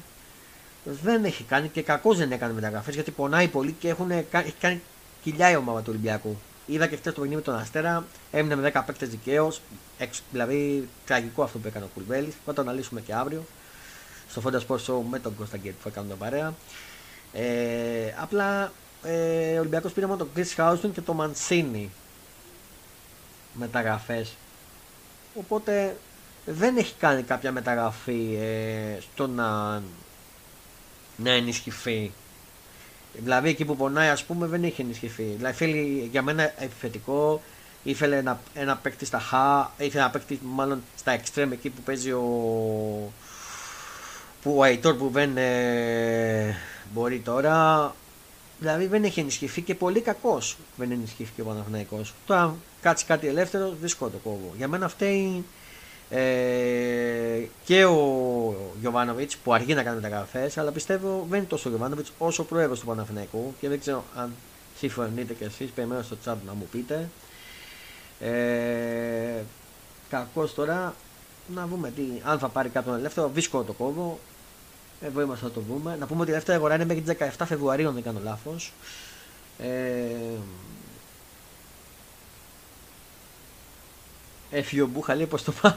Δεν 1.02 1.24
έχει 1.24 1.42
κάνει 1.42 1.68
και 1.68 1.82
κακό 1.82 2.14
δεν 2.14 2.32
έκανε 2.32 2.52
μεταγραφές 2.52 2.94
γιατί 2.94 3.10
πονάει 3.10 3.48
πολύ 3.48 3.72
και 3.78 3.88
έχουν, 3.88 4.10
έχει 4.10 4.54
κάνει 4.60 4.80
κοιλιά 5.22 5.50
η 5.50 5.56
ομάδα 5.56 5.78
του 5.80 5.86
Ολυμπιακού. 5.88 6.36
Είδα 6.66 6.86
και 6.86 6.96
χθες 6.96 7.12
το 7.12 7.20
παιχνίδι 7.20 7.34
με 7.34 7.42
τον 7.42 7.54
Αστέρα, 7.54 8.04
έμεινε 8.30 8.56
με 8.56 8.72
10 8.74 8.82
παίκτες 8.86 9.08
δικαίως. 9.08 9.60
Δηλαδή 10.30 10.88
τραγικό 11.04 11.42
αυτό 11.42 11.58
που 11.58 11.66
έκανε 11.66 11.84
ο 11.84 11.88
Κουλβέλη. 11.94 12.34
Θα 12.44 12.52
το 12.52 12.60
αναλύσουμε 12.60 13.00
και 13.00 13.14
αύριο 13.14 13.44
στο 14.34 14.42
Fonda 14.44 14.66
Sports 14.66 14.84
Show 14.86 15.02
με 15.10 15.18
τον 15.18 15.36
Κωνσταντίνο 15.36 15.74
που 15.82 15.88
έκανε 15.88 16.14
παρέα. 16.14 16.54
Ε, 17.32 18.14
απλά 18.20 18.72
ε, 19.02 19.56
ο 19.56 19.58
Ολυμπιακός 19.58 19.92
πήρε 19.92 20.06
μόνο 20.06 20.18
τον 20.18 20.28
Chris 20.36 20.52
Χάουστον 20.54 20.92
και 20.92 21.00
τον 21.00 21.16
Μανσίνη. 21.16 21.90
μεταγραφές 23.52 24.36
οπότε 25.34 25.96
δεν 26.46 26.76
έχει 26.76 26.94
κάνει 26.98 27.22
κάποια 27.22 27.52
μεταγραφή 27.52 28.38
ε, 28.40 29.00
στο 29.00 29.26
να, 29.26 29.82
να 31.16 31.30
ενισχυθεί 31.30 32.12
δηλαδή 33.12 33.48
εκεί 33.48 33.64
που 33.64 33.76
πονάει 33.76 34.08
ας 34.08 34.24
πούμε 34.24 34.46
δεν 34.46 34.64
έχει 34.64 34.80
ενισχυθεί 34.80 35.22
δηλαδή 35.36 35.56
θέλει 35.56 36.08
για 36.10 36.22
μένα 36.22 36.42
επιθετικό 36.42 37.42
ήθελε 37.82 38.16
ένα, 38.16 38.40
ένα 38.54 38.76
παίκτη 38.76 39.04
στα 39.04 39.18
χα, 39.18 39.70
ήθελε 39.78 40.02
ένα 40.02 40.10
παίκτη 40.10 40.40
μάλλον 40.42 40.82
στα 40.96 41.20
extreme 41.20 41.52
εκεί 41.52 41.70
που 41.70 41.82
παίζει 41.82 42.10
ο 42.12 42.22
που 44.44 44.56
ο 44.56 44.62
Αϊτόρ 44.62 44.94
που 44.94 45.08
δεν 45.08 45.36
ε, 45.36 46.56
μπορεί 46.92 47.18
τώρα 47.18 47.94
δηλαδή 48.58 48.86
δεν 48.86 49.04
έχει 49.04 49.20
ενισχυθεί 49.20 49.62
και 49.62 49.74
πολύ 49.74 50.00
κακός 50.00 50.56
δεν 50.76 50.90
ενισχύθηκε 50.90 51.40
ο 51.40 51.44
Παναθηναϊκός 51.44 52.14
τώρα 52.26 52.54
κάτσει 52.80 53.04
κάτι 53.04 53.26
ελεύθερο 53.26 53.74
δύσκολο 53.80 54.10
το 54.10 54.18
κόβω 54.18 54.52
για 54.56 54.68
μένα 54.68 54.88
φταίει 54.88 55.44
ε, 56.10 57.46
και 57.64 57.84
ο 57.84 58.72
Γιωβάνοβιτς 58.80 59.36
που 59.36 59.52
αργεί 59.54 59.74
να 59.74 59.82
κάνει 59.82 59.96
μεταγραφέ, 59.96 60.50
αλλά 60.56 60.70
πιστεύω 60.72 61.26
δεν 61.30 61.38
είναι 61.38 61.48
τόσο 61.48 61.68
ο 61.68 61.72
Γιωβάνοβιτς 61.72 62.12
όσο 62.18 62.42
ο 62.42 62.46
πρόεδρος 62.46 62.80
του 62.80 62.86
Παναθηναϊκού 62.86 63.54
και 63.60 63.68
δεν 63.68 63.80
ξέρω 63.80 64.04
αν 64.16 64.32
συμφωνείτε 64.78 65.32
κι 65.34 65.44
εσείς. 65.44 65.70
Περιμένω 65.70 66.02
στο 66.02 66.16
chat 66.24 66.36
να 66.46 66.52
μου 66.54 66.68
πείτε. 66.70 67.08
Ε, 68.20 69.42
Κακώ 70.10 70.46
τώρα 70.46 70.94
να 71.54 71.66
δούμε 71.66 71.90
τι, 71.90 72.02
αν 72.24 72.38
θα 72.38 72.48
πάρει 72.48 72.68
κάποιον 72.68 72.96
ελεύθερο. 72.96 73.30
Δύσκολο 73.34 73.62
το 73.62 73.72
κόβω. 73.72 74.18
Εδώ 75.00 75.20
είμαστε 75.20 75.44
να 75.44 75.50
το 75.50 75.60
δούμε. 75.60 75.96
Να 75.96 76.06
πούμε 76.06 76.20
ότι 76.20 76.30
η 76.30 76.32
ελεύθερη 76.32 76.56
αγορά 76.56 76.74
είναι 76.74 76.84
μέχρι 76.84 77.02
τις 77.02 77.16
17 77.38 77.44
Φεβρουαρίου, 77.46 77.88
αν 77.88 77.94
δεν 77.94 78.02
κάνω 78.02 78.20
λάθος. 78.22 78.72
Ε, 79.58 80.38
Έφυγε 84.50 84.82
ο 84.82 84.86
Μπούχα, 84.86 85.14
λέει 85.14 85.26
πώς 85.26 85.42
το 85.42 85.52
πάμε. 85.52 85.76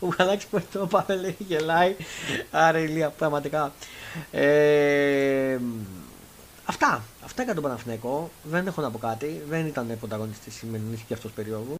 ο 0.00 0.06
Μπουχαλάκη 0.06 0.46
πώς 0.50 0.62
το 0.72 0.86
πάμε, 0.86 1.16
λέει, 1.16 1.36
γελάει. 1.38 1.96
Άρα 2.50 2.78
ηλία, 2.78 3.10
πραγματικά. 3.10 3.72
Ε, 4.30 5.58
αυτά. 6.64 7.02
Αυτά 7.24 7.42
για 7.42 7.54
τον 7.54 7.62
Παναθηναϊκό. 7.62 8.30
Δεν 8.42 8.66
έχω 8.66 8.80
να 8.80 8.90
πω 8.90 8.98
κάτι. 8.98 9.42
Δεν 9.48 9.66
ήταν 9.66 9.96
πρωταγωνιστής 9.98 10.54
σημερινή 10.54 11.04
και 11.06 11.14
αυτός 11.14 11.30
περίοδος. 11.30 11.76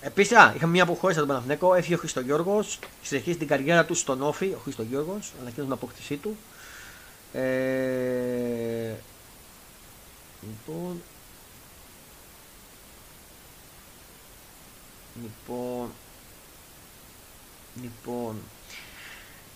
Επίσης, 0.00 0.36
είχαμε 0.54 0.72
μια 0.72 0.82
αποχώρηση 0.82 1.18
από 1.18 1.28
τον 1.28 1.36
Παναθηναϊκό. 1.36 1.74
Έφυγε 1.74 1.94
ο 1.94 1.98
Χρήστο 1.98 2.20
Γιώργο. 2.20 2.64
Συνεχίζει 3.02 3.36
την 3.36 3.46
καριέρα 3.46 3.84
του 3.84 3.94
στον 3.94 4.22
Όφη. 4.22 4.46
Ο 4.46 4.60
Χρήστο 4.62 4.82
Γιώργο. 4.82 5.12
Ανακοίνωσε 5.12 5.62
την 5.62 5.72
απόκτησή 5.72 6.16
του. 6.16 6.36
Ε, 7.32 8.94
λοιπόν, 10.40 11.02
Λοιπόν, 15.22 15.88
λοιπόν, 17.82 18.36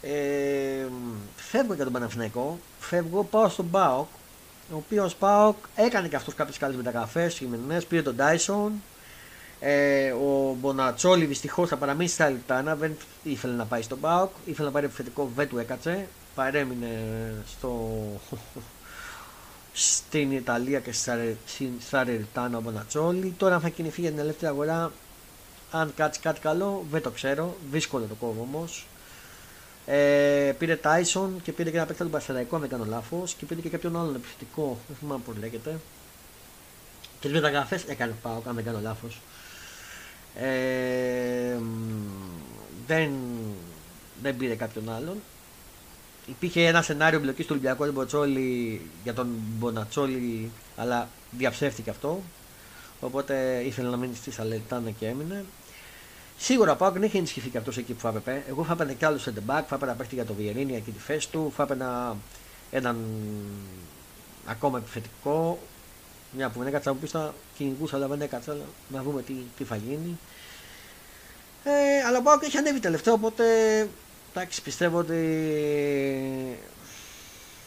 ε, 0.03 0.87
φεύγω 1.37 1.75
για 1.75 1.85
τον 1.85 1.93
Παναθηναϊκό, 1.93 2.59
φεύγω, 2.81 3.25
πάω 3.25 3.49
στον 3.49 3.65
Μπάοκ, 3.65 4.09
ο 4.73 4.77
οποίος 4.77 5.15
Πάοκ 5.15 5.57
έκανε 5.75 6.09
και 6.09 6.17
αυτός 6.17 6.35
κάποιες 6.35 6.59
καλές 6.59 6.77
μεταγραφές 6.77 7.35
σημερινέ, 7.35 7.81
πήρε 7.81 8.03
τον 8.03 8.17
Τάισον. 8.17 8.83
Ε, 9.65 10.11
ο 10.11 10.57
Μπονατσόλη 10.61 11.25
δυστυχώς 11.25 11.69
θα 11.69 11.77
παραμείνει 11.77 12.09
στα 12.09 12.29
Λιτάνα, 12.29 12.77
δεν 12.77 12.97
ήθελε 13.23 13.55
να 13.55 13.65
πάει 13.65 13.83
στον 13.83 14.01
Πάοκ, 14.01 14.31
ήθελε 14.45 14.67
να 14.67 14.73
πάρει 14.73 14.87
επιθετικό, 14.87 15.31
δεν 15.37 15.49
του 15.49 15.59
έκατσε. 15.59 16.09
Παρέμεινε 16.35 16.89
στο... 17.47 17.91
στην 19.73 20.33
Ιταλία 20.33 20.81
και 20.81 20.93
στη 20.93 21.73
Σαρελτάνα 21.89 22.59
ο 22.59 22.61
Μπονατσόλη. 22.61 23.35
Τώρα 23.39 23.61
θα 23.61 23.69
κινηθεί 23.69 24.01
για 24.01 24.11
την 24.11 24.19
ελεύθερη 24.19 24.53
αγορά 24.53 24.93
αν 25.71 25.93
κάτσει 25.97 26.21
κάτι 26.21 26.41
καλό, 26.41 26.85
δεν 26.91 27.03
το 27.03 27.11
ξέρω. 27.11 27.57
Δύσκολο 27.71 28.05
το 28.05 28.15
κόβω 28.15 28.41
όμως. 28.41 28.87
Ε, 29.87 30.55
πήρε 30.59 30.81
Tyson 30.83 31.29
και 31.43 31.53
πήρε 31.53 31.71
και 31.71 31.77
ένα 31.77 31.87
παίκτη 31.87 32.03
του 32.05 32.11
Παρσεραϊκού, 32.11 32.55
αν 32.55 32.61
δεν 32.61 32.71
κάνω 32.71 32.85
λάθος. 32.85 33.35
Και 33.35 33.47
πήρε 33.47 33.61
και 33.61 33.69
κάποιον 33.69 33.97
άλλον 33.97 34.15
επιθετικό, 34.15 34.79
δεν 34.89 34.97
θυμάμαι 34.97 35.23
πώς 35.27 35.35
λέγεται. 35.41 35.79
Και 37.21 37.29
τι 37.29 37.35
μεταγραφές 37.35 37.85
έκανε 37.85 38.15
πάω, 38.23 38.41
αν 38.49 38.55
δεν 38.55 38.65
κάνω 38.65 38.81
λάθος. 38.83 39.21
Ε, 40.35 41.57
δεν, 42.87 43.11
δεν 44.23 44.37
πήρε 44.37 44.55
κάποιον 44.55 44.91
άλλον. 44.91 45.17
Υπήρχε 46.27 46.67
ένα 46.67 46.83
σενάριο 46.83 47.21
μπλοκή 47.21 47.43
του 47.43 47.49
Ολυμπιακού 47.51 47.93
Μποτσόλη 47.93 48.81
για 49.03 49.15
τον 49.15 49.27
Μπονατσόλη, 49.59 50.51
αλλά 50.77 51.09
διαψεύτηκε 51.31 51.91
αυτό. 51.91 52.23
Οπότε 53.01 53.63
ήθελε 53.65 53.89
να 53.89 53.97
μείνει 53.97 54.15
στη 54.15 54.31
Σαλετάνα 54.31 54.91
και 54.91 55.07
έμεινε. 55.07 55.45
Σίγουρα 56.39 56.73
ο 56.73 56.77
Πάοκ 56.77 56.93
δεν 56.93 57.03
είχε 57.03 57.19
ενισχυθεί 57.19 57.49
και 57.49 57.59
αυτός 57.59 57.77
εκεί 57.77 57.93
που 57.93 58.01
θα 58.01 58.09
έπρεπε. 58.09 58.43
Εγώ 58.49 58.65
θα 58.65 58.73
έπαιρνε 58.73 58.93
κι 58.93 59.05
άλλος 59.05 59.29
center 59.29 59.51
back, 59.51 59.63
θα 59.69 59.75
έπαιρνα 59.75 59.95
παίχτη 59.95 60.15
για 60.15 60.25
το 60.25 60.35
Βιερίνια 60.35 60.77
εκεί 60.77 60.91
τη 60.91 60.99
θέση 60.99 61.31
του, 61.31 61.53
θα 61.57 61.63
έπαιρνα 61.63 62.17
έναν 62.71 62.97
ακόμα 64.47 64.79
επιθετικό. 64.79 65.59
Μια 66.37 66.49
που 66.49 66.59
δεν 66.59 66.69
έκατσα 66.69 66.89
να 66.89 66.95
μου 66.95 67.01
πει 67.01 67.07
θα 67.07 67.35
κυνηγούσα, 67.57 67.97
αλλά 67.97 68.07
δεν 68.07 68.21
έκατσα. 68.21 68.57
Να 68.89 69.03
δούμε 69.03 69.23
τι, 69.23 69.33
τι 69.57 69.65
θα 69.65 69.77
γίνει. 69.77 70.19
Ε, 71.65 72.03
αλλά 72.07 72.19
ο 72.19 72.23
Πάοκ 72.23 72.43
έχει 72.43 72.57
ανέβει 72.57 72.81
τελευταίο, 72.81 73.13
οπότε 73.13 73.45
εντάξει, 74.35 74.63
πιστεύω 74.63 74.99
ότι 74.99 76.59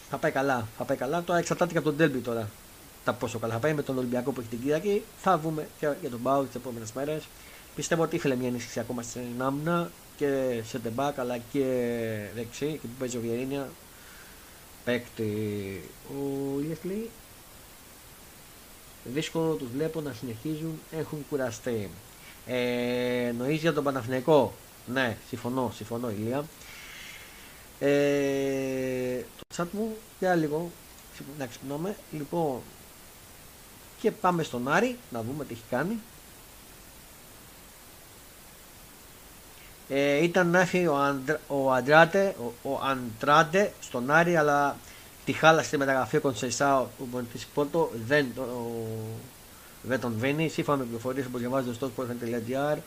θα 0.09 0.17
πάει 0.17 0.31
καλά. 0.31 0.67
Θα 0.77 0.83
πάει 0.83 0.97
καλά. 0.97 1.23
Τώρα 1.23 1.39
εξαρτάται 1.39 1.71
και 1.71 1.77
από 1.77 1.87
τον 1.87 1.97
Ντέλμπι 1.97 2.19
τώρα. 2.19 2.49
Τα 3.03 3.13
πόσο 3.13 3.39
καλά 3.39 3.53
θα 3.53 3.59
πάει 3.59 3.73
με 3.73 3.81
τον 3.81 3.97
Ολυμπιακό 3.97 4.31
που 4.31 4.39
έχει 4.39 4.49
την 4.49 4.59
Κυριακή. 4.59 5.03
Θα 5.21 5.39
δούμε 5.39 5.67
και 5.79 5.89
για 6.01 6.09
τον 6.09 6.21
Πάοκ 6.21 6.45
τις 6.45 6.55
επόμενες 6.55 6.91
μέρες. 6.91 7.23
Πιστεύω 7.75 8.03
ότι 8.03 8.15
ήθελε 8.15 8.35
μια 8.35 8.47
ενίσχυση 8.47 8.79
ακόμα 8.79 9.01
στην 9.01 9.41
άμυνα 9.41 9.91
και 10.17 10.61
σε 10.65 10.79
τεμπάκ 10.79 11.19
αλλά 11.19 11.37
και 11.51 11.63
δεξί 12.35 12.65
και 12.65 12.87
που 12.87 12.93
παίζει 12.99 13.17
ο 13.17 13.19
Βιερίνια 13.19 13.69
παίκτη 14.85 15.81
ο 16.09 16.59
Λιεφλή 16.59 17.09
δύσκολο 19.05 19.53
τους 19.53 19.67
βλέπω 19.73 20.01
να 20.01 20.13
συνεχίζουν 20.13 20.79
έχουν 20.91 21.25
κουραστεί. 21.29 21.89
Ε, 22.45 23.33
νοείς 23.37 23.61
για 23.61 23.73
τον 23.73 23.83
Παναθηναϊκό; 23.83 24.53
Ναι 24.85 25.17
συμφωνώ 25.27 25.71
συμφωνώ 25.75 26.09
Ηλία. 26.09 26.45
Ε, 27.79 29.19
το 29.37 29.63
chat 29.63 29.67
μου 29.71 29.97
για 30.19 30.35
λίγο 30.35 30.71
να 31.37 31.45
ξυπνούμε 31.45 31.95
λοιπόν 32.11 32.61
και 34.01 34.11
πάμε 34.11 34.43
στον 34.43 34.67
Άρη 34.67 34.97
να 35.11 35.21
δούμε 35.21 35.45
τι 35.45 35.53
έχει 35.53 35.63
κάνει. 35.69 35.99
Ε, 39.89 40.23
ήταν 40.23 40.47
να 40.47 40.59
έρθει 40.59 40.87
ο, 40.87 40.97
Αντρα, 40.97 41.39
ο, 41.47 41.71
Αντράτε, 41.71 42.35
ο, 42.63 42.71
ο 42.71 42.79
Αντράντε 42.83 43.73
στον 43.81 44.11
Άρη, 44.11 44.35
αλλά 44.35 44.77
τη 45.25 45.33
χάλασε 45.33 45.69
τη 45.69 45.77
μεταγραφή 45.77 46.17
ο 46.17 46.21
Κονσεϊσάου 46.21 46.87
του 46.97 47.07
Ποντή 47.11 47.27
Πόρτο. 47.53 47.91
Δεν, 48.07 48.27
δεν 49.81 49.99
τον 49.99 50.13
βαίνει. 50.17 50.49
Σύμφωνα 50.49 50.77
με 50.77 50.83
πληροφορίες 50.83 51.25
που 51.25 51.37
διαβάζετε 51.37 51.73
στο 51.73 51.91
sport.gr, 51.95 52.77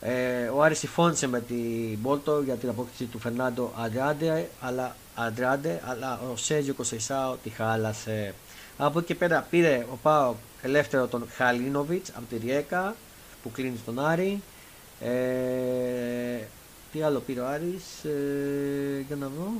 ε, 0.00 0.46
ο 0.46 0.62
Άρης 0.62 0.78
συμφώνησε 0.78 1.26
με 1.26 1.40
την 1.40 2.02
Πόρτο 2.02 2.40
για 2.40 2.54
την 2.54 2.68
απόκτηση 2.68 3.04
του 3.04 3.18
Φερνάντο 3.18 3.72
Αντράντε, 3.76 4.48
αλλά, 4.60 4.96
Αντράντε, 5.14 5.80
αλλά 5.84 6.20
ο 6.32 6.36
Σέζιο 6.36 6.74
Κονσεϊσάου 6.74 7.38
τη 7.42 7.50
χάλασε. 7.50 8.34
Από 8.78 8.98
εκεί 8.98 9.14
πέρα 9.14 9.46
πήρε 9.50 9.86
ο 9.92 9.96
Πάο 10.02 10.34
ελεύθερο 10.62 11.06
τον 11.06 11.26
Χαλίνοβιτς 11.36 12.10
από 12.10 12.24
τη 12.28 12.36
Ριέκα 12.36 12.94
που 13.42 13.50
κλείνει 13.50 13.76
στον 13.76 14.06
Άρη. 14.06 14.42
Ε, 15.00 16.38
τι 16.92 17.02
άλλο 17.02 17.20
πήρε 17.20 17.40
ο 17.40 17.46
Άρης, 17.46 18.04
ε, 18.04 19.04
για 19.06 19.16
να 19.16 19.26
δω. 19.26 19.52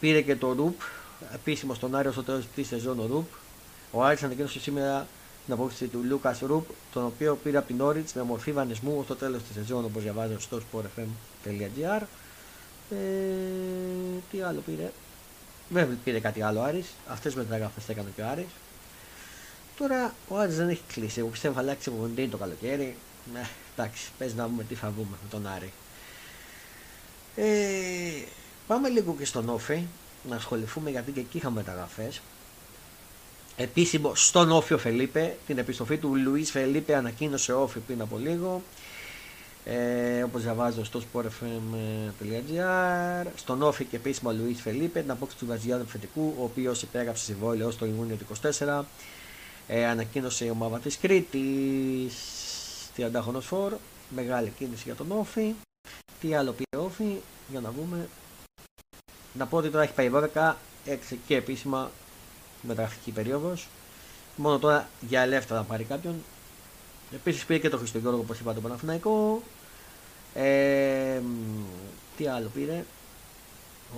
Πήρε 0.00 0.20
και 0.20 0.36
το 0.36 0.52
Ρουπ, 0.52 0.80
επίσημο 1.34 1.74
στον 1.74 1.94
Άριο 1.94 2.12
στο 2.12 2.22
τέλος 2.22 2.44
της 2.54 2.66
σεζόν 2.66 2.98
ο 2.98 3.06
Ρουπ. 3.06 3.26
Ο 3.90 4.04
Άρης 4.04 4.22
ανακοίνωσε 4.22 4.60
σήμερα 4.60 5.06
την 5.44 5.54
απόκτηση 5.54 5.86
του 5.86 6.00
Λούκας 6.04 6.40
Ρουπ, 6.40 6.66
τον 6.92 7.04
οποίο 7.04 7.38
πήρε 7.42 7.56
από 7.56 7.66
την 7.66 7.80
Όριτς 7.80 8.12
με 8.12 8.22
μορφή 8.22 8.52
βανισμού 8.52 9.02
στο 9.04 9.16
τέλος 9.16 9.42
της 9.42 9.54
σεζόν 9.54 9.84
όπως 9.84 10.02
διαβάζω 10.02 10.40
στο 10.40 10.60
sportfm.gr. 10.60 12.02
Ε, 12.90 12.96
τι 14.30 14.40
άλλο 14.40 14.62
πήρε; 14.66 14.92
Δεν 15.68 15.98
πήρε 16.04 16.20
κάτι 16.20 16.42
άλλο 16.42 16.60
Άρης. 16.60 16.86
Αυτές 17.08 17.34
με 17.34 17.42
μεταγραφές 17.42 17.88
έκανε 17.88 18.08
και 18.16 18.22
ο 18.22 18.26
Άρης. 18.28 18.50
Τώρα 19.78 20.14
ο 20.28 20.38
Άρης 20.38 20.56
δεν 20.56 20.68
έχει 20.68 20.82
κλείσει. 20.92 21.18
Εγώ 21.18 21.28
πιστεύω 21.28 21.54
θα 21.54 21.60
αλλάξει 21.60 21.90
προπονητή 21.90 22.28
το 22.28 22.36
καλοκαίρι. 22.36 22.96
Ναι, 23.32 23.48
εντάξει, 23.76 24.10
πες 24.18 24.34
να 24.34 24.46
δούμε 24.48 24.64
τι 24.64 24.74
θα 24.74 24.90
βγούμε 24.90 25.16
με 25.22 25.28
τον 25.30 25.46
Άρη. 25.46 25.72
Ε, 27.36 28.22
πάμε 28.70 28.88
λίγο 28.88 29.14
και 29.18 29.24
στον 29.24 29.48
Όφη 29.48 29.82
να 30.28 30.36
ασχοληθούμε 30.36 30.90
γιατί 30.90 31.12
και 31.12 31.20
εκεί 31.20 31.36
είχαμε 31.36 31.54
μεταγραφές. 31.54 32.20
Επίσημο 33.56 34.14
στον 34.14 34.50
Όφη 34.52 34.74
ο 34.74 34.78
Φελίπε, 34.78 35.36
την 35.46 35.58
επιστροφή 35.58 35.96
του 35.96 36.16
Λουίς 36.16 36.50
Φελίπε 36.50 36.94
ανακοίνωσε 36.94 37.52
Όφη 37.52 37.78
πριν 37.78 38.00
από 38.00 38.18
λίγο. 38.18 38.62
Ε, 39.64 40.22
όπως 40.22 40.42
διαβάζω 40.42 40.84
στο 40.84 41.02
sportfm.gr 41.12 41.30
στον 43.36 43.62
Όφη 43.62 43.84
και 43.84 43.96
επίσημο 43.96 44.32
Λουίς 44.32 44.60
Φελίπε 44.60 45.00
την 45.00 45.10
απόκτηση 45.10 45.38
του 45.38 45.46
Βαζιάδου 45.46 45.86
Φετικού 45.86 46.34
ο 46.38 46.42
οποίος 46.44 46.82
υπέγραψε 46.82 47.24
συμβόλαιο 47.24 47.66
ως 47.66 47.76
το 47.76 47.86
Ιούνιο 47.86 48.16
του 48.16 48.26
24 48.58 48.82
Ε, 49.66 49.86
ανακοίνωσε 49.86 50.44
η 50.44 50.50
ομάδα 50.50 50.78
της 50.78 50.98
Κρήτης 50.98 52.14
30 52.96 53.10
χρονοσφόρ. 53.22 53.72
Μεγάλη 54.08 54.52
κίνηση 54.58 54.82
για 54.84 54.94
τον 54.94 55.06
Όφη. 55.10 55.54
Τι 56.20 56.34
άλλο 56.34 56.52
πήρε 56.52 56.84
Όφη, 56.84 57.16
για 57.50 57.60
να 57.60 57.70
δούμε. 57.70 58.08
Να 59.32 59.46
πω 59.46 59.56
ότι 59.56 59.68
τώρα 59.68 59.82
έχει 59.84 59.92
πάει 59.92 60.10
12, 60.14 60.54
6 60.86 61.16
και 61.26 61.36
επίσημα 61.36 61.90
μεταγραφική 62.62 63.10
περίοδος. 63.10 63.68
Μόνο 64.36 64.58
τώρα 64.58 64.88
για 65.00 65.20
ελεύθερα 65.20 65.60
να 65.60 65.66
πάρει 65.66 65.84
κάποιον. 65.84 66.14
Επίσης 67.12 67.44
πήρε 67.44 67.58
και 67.58 67.68
το 67.68 67.78
Χριστογιώργο 67.78 68.20
όπως 68.20 68.38
είπα 68.38 68.54
τον 68.54 68.62
Παναθηναϊκό. 68.62 69.42
Ε, 70.34 71.20
τι 72.16 72.26
άλλο 72.26 72.50
πήρε; 72.54 72.84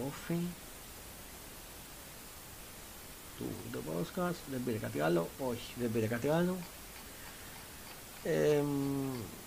Όφη. 0.07 0.39
Του 3.39 3.45
Ντομπόσκας. 3.71 4.37
Δεν 4.51 4.61
πήρε 4.65 4.77
κάτι 4.77 5.01
άλλο. 5.01 5.29
Όχι, 5.49 5.73
δεν 5.81 5.93
πήρε 5.93 6.07
κάτι 6.07 6.29
άλλο. 6.29 6.57
Ε, 8.25 8.63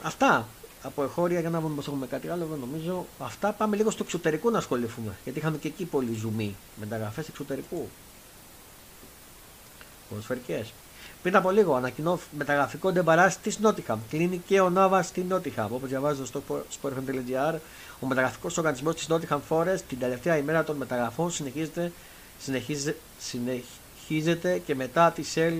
αυτά 0.01 0.47
από 0.85 1.03
εχώρια 1.03 1.39
για 1.39 1.49
να 1.49 1.59
δούμε 1.59 1.75
πως 1.75 1.87
έχουμε 1.87 2.07
κάτι 2.07 2.27
άλλο. 2.27 2.45
Δεν 2.45 2.59
νομίζω. 2.59 3.05
Αυτά 3.19 3.51
πάμε 3.51 3.75
λίγο 3.75 3.89
στο 3.89 4.03
εξωτερικό 4.03 4.49
να 4.49 4.57
ασχοληθούμε. 4.57 5.15
Γιατί 5.23 5.39
είχαμε 5.39 5.57
και 5.57 5.67
εκεί 5.67 5.85
πολύ 5.85 6.13
ζουμί. 6.13 6.55
Μεταγραφές 6.79 7.27
εξωτερικού. 7.27 7.89
Ποδοσφαιρικές. 10.09 10.73
Πριν 11.21 11.35
από 11.35 11.51
λίγο 11.51 11.75
ανακοινώ 11.75 12.19
μεταγραφικό 12.37 12.91
ντεμπαρά 12.91 13.35
της 13.43 13.59
Νότιχαμ. 13.59 13.99
Κλείνει 14.09 14.41
και 14.47 14.59
ο 14.59 14.69
Νάβα 14.69 15.01
στη 15.01 15.21
Νότιχαμ. 15.21 15.73
Όπως 15.73 15.89
διαβάζω 15.89 16.25
στο 16.25 16.43
sportfm.gr, 16.49 17.55
ο 17.99 18.05
μεταγραφικός 18.05 18.57
οργανισμός 18.57 18.95
της 18.95 19.07
Νότιχαμ 19.07 19.41
Forest 19.49 19.79
την 19.87 19.99
τελευταία 19.99 20.37
ημέρα 20.37 20.63
των 20.63 20.75
μεταγραφών 20.75 21.31
συνεχίζεται, 21.31 21.91
συνεχίζεται, 22.39 22.97
συνεχίζεται 23.19 24.57
και 24.57 24.75
μετά 24.75 25.11
τη 25.11 25.23
Σελ 25.23 25.53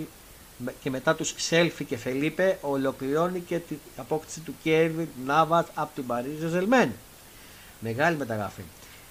και 0.81 0.89
μετά 0.89 1.15
τους 1.15 1.33
Σέλβεϊ 1.38 1.84
και 1.83 1.97
Φελίπε 1.97 2.57
ολοκληρώνει 2.62 3.39
και 3.39 3.59
την 3.59 3.77
απόκτηση 3.95 4.39
του 4.39 4.55
Κέιλορ 4.63 5.07
Νάβας 5.25 5.65
από 5.74 5.89
την 5.95 6.05
Παρί 6.05 6.29
Σεν 6.29 6.48
Ζερμέν. 6.48 6.91
Μεγάλη 7.79 8.17
μεταγραφή. 8.17 8.62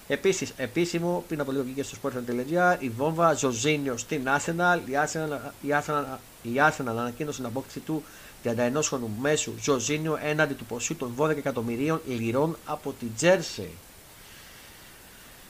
Επίσης, 0.08 0.52
επίσημο 0.56 1.24
πριν 1.28 1.40
από 1.40 1.52
λίγο 1.52 1.64
βγήκε 1.64 1.82
στο 1.82 1.96
Sport.gr 2.02 2.76
η 2.78 2.88
βόμβα 2.88 3.32
Ζορζίνιο 3.32 3.96
στην 3.96 4.26
Arsenal. 4.26 4.78
Η 4.86 4.92
Arsenal, 5.04 5.38
η 5.60 5.68
Arsenal, 5.70 6.04
η 6.42 6.50
Arsenal 6.56 6.86
ανακοίνωσε 6.86 7.36
την 7.36 7.46
απόκτηση 7.46 7.80
του 7.80 8.02
31 8.44 8.50
χρονου 8.84 9.10
μέσου 9.20 9.52
Ζορζίνιο 9.62 10.18
έναντι 10.22 10.54
του 10.54 10.64
ποσού 10.64 10.96
των 10.96 11.14
12 11.18 11.28
εκατομμυρίων 11.28 12.00
λιρών 12.06 12.56
από 12.64 12.94
την 12.98 13.08
Τσέλσι. 13.16 13.70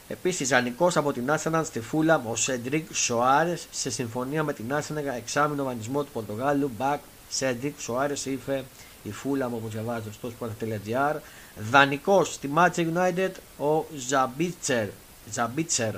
Επίσης, 0.08 0.48
δανεικός 0.48 0.96
από 0.96 1.12
την 1.12 1.30
Arsenal 1.30 1.62
στη 1.64 1.80
Φούλαμ 1.80 2.22
ο 2.30 2.36
Σέντρικ 2.36 2.94
Σοάρε 2.94 3.56
σε 3.70 3.90
συμφωνία 3.90 4.42
με 4.42 4.52
την 4.52 4.64
Arsenal 4.72 5.02
για 5.02 5.12
εξάμηνο 5.12 5.64
δανεισμό 5.64 6.02
του 6.02 6.10
Πορτογάλου. 6.12 6.70
Μπακ 6.76 7.00
Σέντρικ 7.28 7.80
Σοάρε 7.80 8.14
είπε 8.24 8.64
η 9.02 9.12
Φούλα 9.12 9.46
όπως 9.46 9.72
διαβάζω 9.72 10.12
στο 10.12 10.32
Sport.gr. 10.38 11.16
Δανεικός 11.70 12.34
στη 12.34 12.50
Manchester 12.56 12.86
United 12.94 13.30
ο 13.58 13.84
Ζαμπίτσερ. 13.96 14.88
Ζαμπίτσερ 15.32 15.94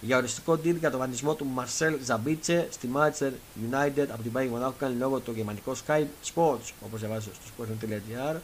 για 0.00 0.16
οριστικό 0.16 0.52
deal 0.52 0.76
για 0.78 0.90
τον 0.90 1.00
δανεισμό 1.00 1.34
του 1.34 1.44
Μαρσέλ 1.44 1.96
Ζαμπίτσε 2.04 2.68
στη 2.70 2.88
Manchester 2.94 3.30
United 3.70 4.06
από 4.10 4.22
την 4.22 4.32
Bayern 4.34 4.48
Μονάχου 4.50 4.74
κάνει 4.78 4.94
λόγο 4.94 5.20
το 5.20 5.32
γερμανικό 5.32 5.72
Sky 5.86 6.04
Sports 6.34 6.72
όπως 6.84 7.00
διαβάζω 7.00 7.28
στο 7.34 7.64
sport.gr. 7.64 8.36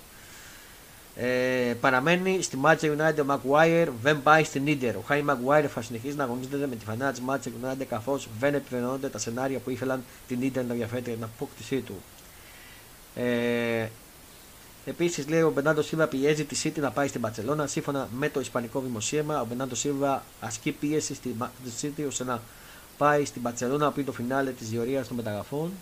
Ε, 1.17 1.75
παραμένει 1.81 2.43
στη 2.43 2.59
Manchester 2.65 2.97
United 2.97 3.23
ο 3.23 3.27
Maguire 3.29 3.89
δεν 4.03 4.23
πάει 4.23 4.45
στην 4.45 4.67
Ιντερ. 4.67 4.97
Ο 4.97 5.03
Χάι 5.07 5.25
Maguire 5.29 5.67
θα 5.69 5.83
συνεχίσει 5.83 6.17
να 6.17 6.25
αγωνίζεται 6.25 6.67
με 6.67 6.77
τη 6.77 6.85
φανά 6.85 7.13
της 7.13 7.23
Manchester 7.29 7.67
United 7.67 7.85
καθώς 7.89 8.29
δεν 8.39 8.55
επιβεβαιώνονται 8.55 9.09
τα 9.09 9.19
σενάρια 9.19 9.59
που 9.59 9.71
ήθελαν 9.71 10.05
την 10.29 10.43
Ιντερ 10.43 10.65
να 10.65 10.75
διαφέρει 10.75 11.03
για 11.05 11.15
την 11.15 11.25
απόκτησή 11.25 11.81
του. 11.81 11.95
Ε, 13.15 13.87
Επίσης, 14.87 15.29
λέει 15.29 15.43
ο 15.43 15.51
Μπενάντο 15.51 15.83
Σίλβα 15.83 16.07
πιέζει 16.07 16.45
τη 16.45 16.61
City 16.65 16.81
να 16.81 16.91
πάει 16.91 17.09
στην 17.09 17.21
Παρσελόνα. 17.21 17.67
Σύμφωνα 17.67 18.09
με 18.13 18.29
το 18.29 18.41
Ισπανικό 18.41 18.81
δημοσίευμα, 18.81 19.41
ο 19.41 19.45
Μπενάντο 19.45 19.75
Σίλβα 19.75 20.23
ασκεί 20.41 20.73
πίεση 20.73 21.15
στη 21.15 21.37
City 21.81 22.05
ώστε 22.07 22.25
να 22.25 22.43
πάει 22.99 23.25
στην 23.25 23.43
Παρσελόνα 23.43 23.93
πριν 23.93 24.07
το 24.07 24.13
φινάλε 24.13 24.51
της 24.51 24.69
διορίας 24.69 25.09
των 25.09 25.17
μεταγραφών. 25.17 25.73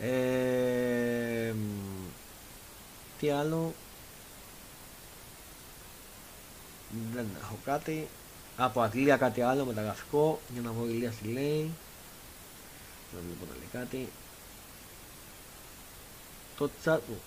Ε, 0.00 1.54
τι 3.26 3.32
άλλο. 3.32 3.74
Δεν 7.14 7.26
έχω 7.40 7.58
κάτι. 7.64 8.08
Από 8.56 8.80
Αγγλία 8.80 9.16
κάτι 9.16 9.40
άλλο 9.42 9.64
μεταγραφικό. 9.64 10.40
Για 10.52 10.62
να 10.62 10.70
δω 10.70 10.86
η 10.86 10.90
Ηλία 10.92 11.10
τι 11.10 11.28
λέει. 11.28 11.70
Δεν 13.12 13.22
βλέπω 13.24 13.44
να 13.50 13.56
λέει 13.58 13.68
κάτι 13.72 14.08
το 16.56 16.70
chat 16.84 16.98
μου. 17.08 17.20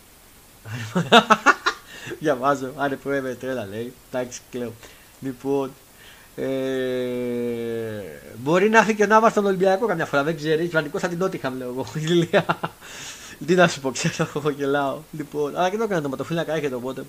Διαβάζω, 2.19 2.73
άντε 2.77 2.95
πρόεδρε 2.95 3.35
τρέλα 3.35 3.65
λέει. 3.65 3.93
Εντάξει, 4.11 4.41
κλαίω. 4.51 4.73
Λοιπόν, 5.19 5.71
ε, 6.35 6.43
μπορεί 8.37 8.69
να 8.69 8.77
έρθει 8.77 8.95
και 8.95 9.05
να 9.05 9.29
στον 9.29 9.45
Ολυμπιακό 9.45 9.85
καμιά 9.85 10.05
φορά, 10.05 10.23
δεν 10.23 10.35
ξέρεις. 10.35 10.71
Βανικό 10.71 10.99
θα 10.99 11.07
την 11.07 11.17
Νότιχαμ, 11.17 11.57
λέω 11.57 11.69
εγώ. 11.69 11.85
Τι 13.45 13.55
να 13.55 13.67
σου 13.67 13.79
πω, 13.79 13.91
ξέρω, 13.91 14.29
εγώ 14.35 14.49
γελάω. 14.49 14.99
Λοιπόν, 15.11 15.57
αλλά 15.57 15.69
και 15.69 15.77
το 15.77 15.83
έκανα 15.83 16.01
το 16.01 16.09
ματοφύλακα, 16.09 16.53
έχετε 16.53 16.75
οπότε. 16.75 17.05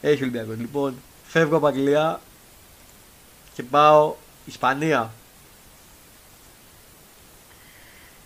Έχει 0.00 0.22
Ολυμπιακό. 0.22 0.52
Λοιπόν, 0.52 0.94
φεύγω 1.26 1.56
από 1.56 1.66
Αγγλία 1.66 2.20
και 3.54 3.62
πάω 3.62 4.14
Ισπανία. 4.44 5.12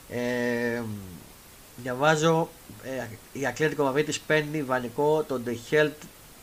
Ε, 0.09 0.83
διαβάζω 1.77 2.49
ε, 2.83 3.07
η 3.33 3.47
Ατλέτικο 3.47 3.85
Μαβρίτης 3.85 4.21
παίρνει 4.21 4.63
βανικό 4.63 5.25
τον 5.29 5.43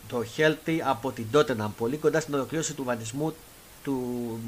το 0.07 0.23
Χέλτι 0.23 0.81
από 0.85 1.11
την 1.11 1.25
Τότεναμ 1.31 1.71
πολύ 1.77 1.97
κοντά 1.97 2.19
στην 2.19 2.33
ολοκλήρωση 2.33 2.73
του 2.73 2.83
βανισμού 2.83 3.35
του 3.83 4.39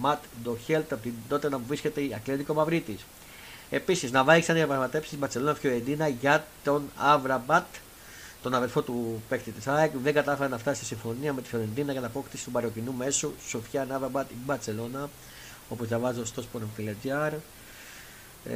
Ματ 0.00 0.22
Ντοχέλτ 0.42 0.92
από 0.92 1.02
την 1.02 1.14
Τότεναμ 1.28 1.60
που 1.60 1.66
βρίσκεται 1.66 2.00
η 2.00 2.14
Ατλέτικο 2.14 2.54
Μαυρίτη. 2.54 2.98
Επίσης, 3.74 4.10
να 4.10 4.24
βάλει 4.24 4.40
ξανά 4.40 4.58
διαπραγματεύσεις 4.58 5.06
στην 5.06 5.18
Μπαρσελόνα 5.18 5.54
Φιωρεντίνα 5.54 6.08
για 6.08 6.46
τον 6.64 6.90
Αβραμπάτ, 6.96 7.66
τον 8.42 8.54
αδερφό 8.54 8.82
του 8.82 9.22
παίκτη 9.28 9.50
της 9.50 9.66
ΑΕΚ. 9.66 9.92
Δεν 9.96 10.14
κατάφερε 10.14 10.48
να 10.48 10.58
φτάσει 10.58 10.80
σε 10.80 10.84
συμφωνία 10.84 11.32
με 11.32 11.42
τη 11.42 11.48
Φιωρεντίνα 11.48 11.92
για 11.92 12.00
την 12.00 12.10
απόκτηση 12.10 12.44
του 12.44 12.50
παροκοινού 12.50 12.92
μέσου 12.92 13.32
Σοφιά 13.48 13.82
Αβραμπάτ 13.90 14.30
η 14.30 14.34
Μπαρσελόνα, 14.44 15.10
όπω 15.68 15.84
διαβάζω 15.84 16.24
στο 16.24 16.42
sport.gr. 16.42 17.32
Ε, 18.44 18.54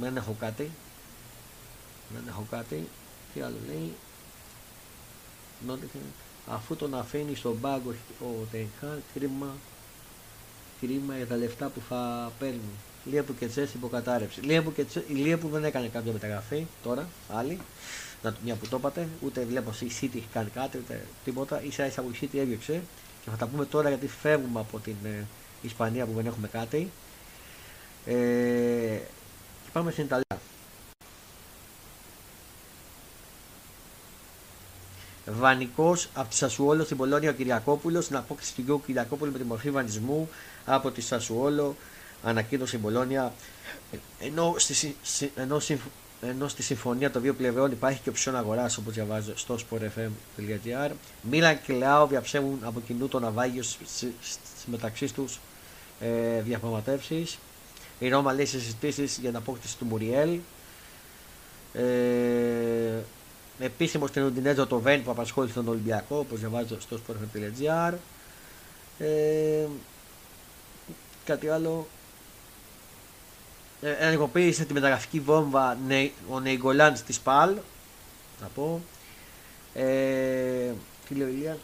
δεν 0.00 0.16
έχω 0.16 0.36
κάτι. 0.40 0.70
Δεν 2.14 2.22
έχω 2.28 2.46
κάτι. 2.50 2.88
Τι 3.34 3.40
άλλο 3.40 3.56
λέει. 3.66 3.94
Αφού 6.48 6.76
τον 6.76 6.94
αφήνει 6.94 7.34
στον 7.34 7.60
πάγκο 7.60 7.94
ο 8.20 8.46
Τενχά, 8.50 8.98
κρίμα, 9.14 9.54
κρίμα 10.80 11.16
για 11.16 11.26
τα 11.26 11.36
λεφτά 11.36 11.66
που 11.66 11.80
θα 11.88 12.32
παίρνει. 12.38 12.74
Λία 13.04 13.22
που 13.22 13.34
και 13.38 13.46
τσέσαι 13.46 13.72
υποκατάρρευση. 13.76 14.40
Λία 14.40 14.62
που, 14.62 14.72
και 14.72 14.84
η 15.08 15.14
Λία 15.14 15.38
που 15.38 15.48
δεν 15.48 15.64
έκανε 15.64 15.88
κάποια 15.88 16.12
μεταγραφή 16.12 16.66
τώρα, 16.82 17.08
άλλη. 17.32 17.58
Να, 18.22 18.34
μια 18.44 18.54
που 18.54 18.68
το 18.68 18.76
είπατε, 18.76 19.08
ούτε 19.20 19.44
βλέπω 19.44 19.70
η 19.80 19.90
City 20.00 20.16
έχει 20.16 20.28
κάνει 20.32 20.50
κάτι, 20.54 20.78
ούτε 20.78 21.06
τίποτα. 21.24 21.62
σα 21.70 21.86
ίσα 21.86 22.02
που 22.02 22.10
η 22.12 22.18
City 22.20 22.38
έβγεξε 22.38 22.82
και 23.24 23.30
θα 23.30 23.36
τα 23.36 23.46
πούμε 23.46 23.64
τώρα 23.64 23.88
γιατί 23.88 24.06
φεύγουμε 24.06 24.60
από 24.60 24.78
την 24.78 24.96
ε, 25.04 25.26
Ισπανία 25.62 26.06
που 26.06 26.12
δεν 26.12 26.26
έχουμε 26.26 26.48
κάτι. 26.48 26.90
Ε, 28.06 28.98
Πάμε 29.74 29.90
στην 29.90 30.04
Ιταλία. 30.04 30.38
Βανικός 35.26 36.08
από 36.14 36.28
τη 36.28 36.34
Σασουόλο 36.34 36.84
στην 36.84 36.96
Πολώνια 36.96 37.30
ο 37.30 37.32
Κυριακόπουλος. 37.32 38.04
Στην 38.04 38.16
απόκτηση 38.16 38.54
του 38.54 38.60
Γιώργου 38.60 38.84
Κυριακόπουλου 38.86 39.32
με 39.32 39.38
τη 39.38 39.44
μορφή 39.44 39.70
βανισμού 39.70 40.28
από 40.64 40.90
τη 40.90 41.00
Σασουόλο 41.00 41.76
ανακοίνωσε 42.24 42.76
η 42.76 42.78
Πολώνια. 42.78 43.32
Ενώ 44.20 44.54
στη, 44.58 44.96
ενώ, 45.36 45.60
ενώ 46.20 46.48
στη 46.48 46.62
συμφωνία 46.62 47.10
των 47.10 47.22
δύο 47.22 47.34
πλευρών 47.34 47.70
υπάρχει 47.70 48.00
και 48.00 48.08
οψιόν 48.08 48.36
αγοράς 48.36 48.76
όπως 48.76 48.94
διαβάζω 48.94 49.32
στο 49.36 49.58
sportfm.gr. 49.58 50.90
Μίλαν 51.22 51.62
και 51.62 51.72
Λεάο 51.72 52.06
διαψεύουν 52.06 52.58
από 52.62 52.80
κοινού 52.80 53.08
το 53.08 53.18
ναυάγιο 53.20 53.62
μεταξύ 54.66 55.12
τους 55.12 55.38
ε, 56.00 56.40
διαπραγματεύσεις. 56.40 57.38
Η 57.98 58.08
Ρώμα 58.08 58.32
λέει 58.32 58.46
σε 58.46 58.58
συζητήσεις 58.58 59.18
για 59.18 59.28
την 59.28 59.38
απόκτηση 59.38 59.76
του 59.78 59.84
Μουριέλ. 59.84 60.38
Ε, 61.72 63.02
επίσημος 63.58 64.08
στην 64.08 64.22
Ουντινέζο 64.22 64.66
το 64.66 64.78
Βέν 64.78 65.02
που 65.02 65.10
απασχόλησε 65.10 65.54
τον 65.54 65.68
Ολυμπιακό, 65.68 66.18
όπως 66.18 66.38
διαβάζω 66.38 66.80
στο 66.80 67.00
sport.gr. 67.06 67.94
Ε, 68.98 69.66
κάτι 71.24 71.48
άλλο. 71.48 71.86
Ε, 73.84 73.90
ενεργοποίησε 73.90 74.64
τη 74.64 74.72
μεταγραφική 74.72 75.20
βόμβα 75.20 75.76
ο 76.30 76.40
Νεϊγκολάν 76.40 76.96
στη 76.96 77.12
Σπαλ. 77.12 77.54
Να 78.40 78.46
πω. 78.54 78.80
Ε, 79.74 80.72
τι 81.08 81.14
λέει 81.14 81.28
ο 81.28 81.30
Ηλίας; 81.30 81.56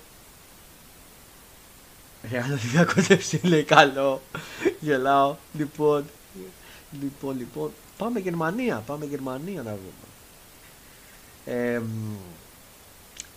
Ρεάλ 2.30 2.50
Ολυμπιακό 2.50 2.94
λέει 3.42 3.62
καλό. 3.62 4.22
Γελάω. 4.80 5.36
Λοιπόν, 5.52 6.04
λοιπόν, 7.00 7.38
λοιπόν. 7.38 7.72
Πάμε 7.98 8.18
Γερμανία. 8.18 8.82
Πάμε 8.86 9.04
Γερμανία 9.04 9.62
να 9.62 9.70
δούμε. 9.76 10.08
Ε, 11.44 11.82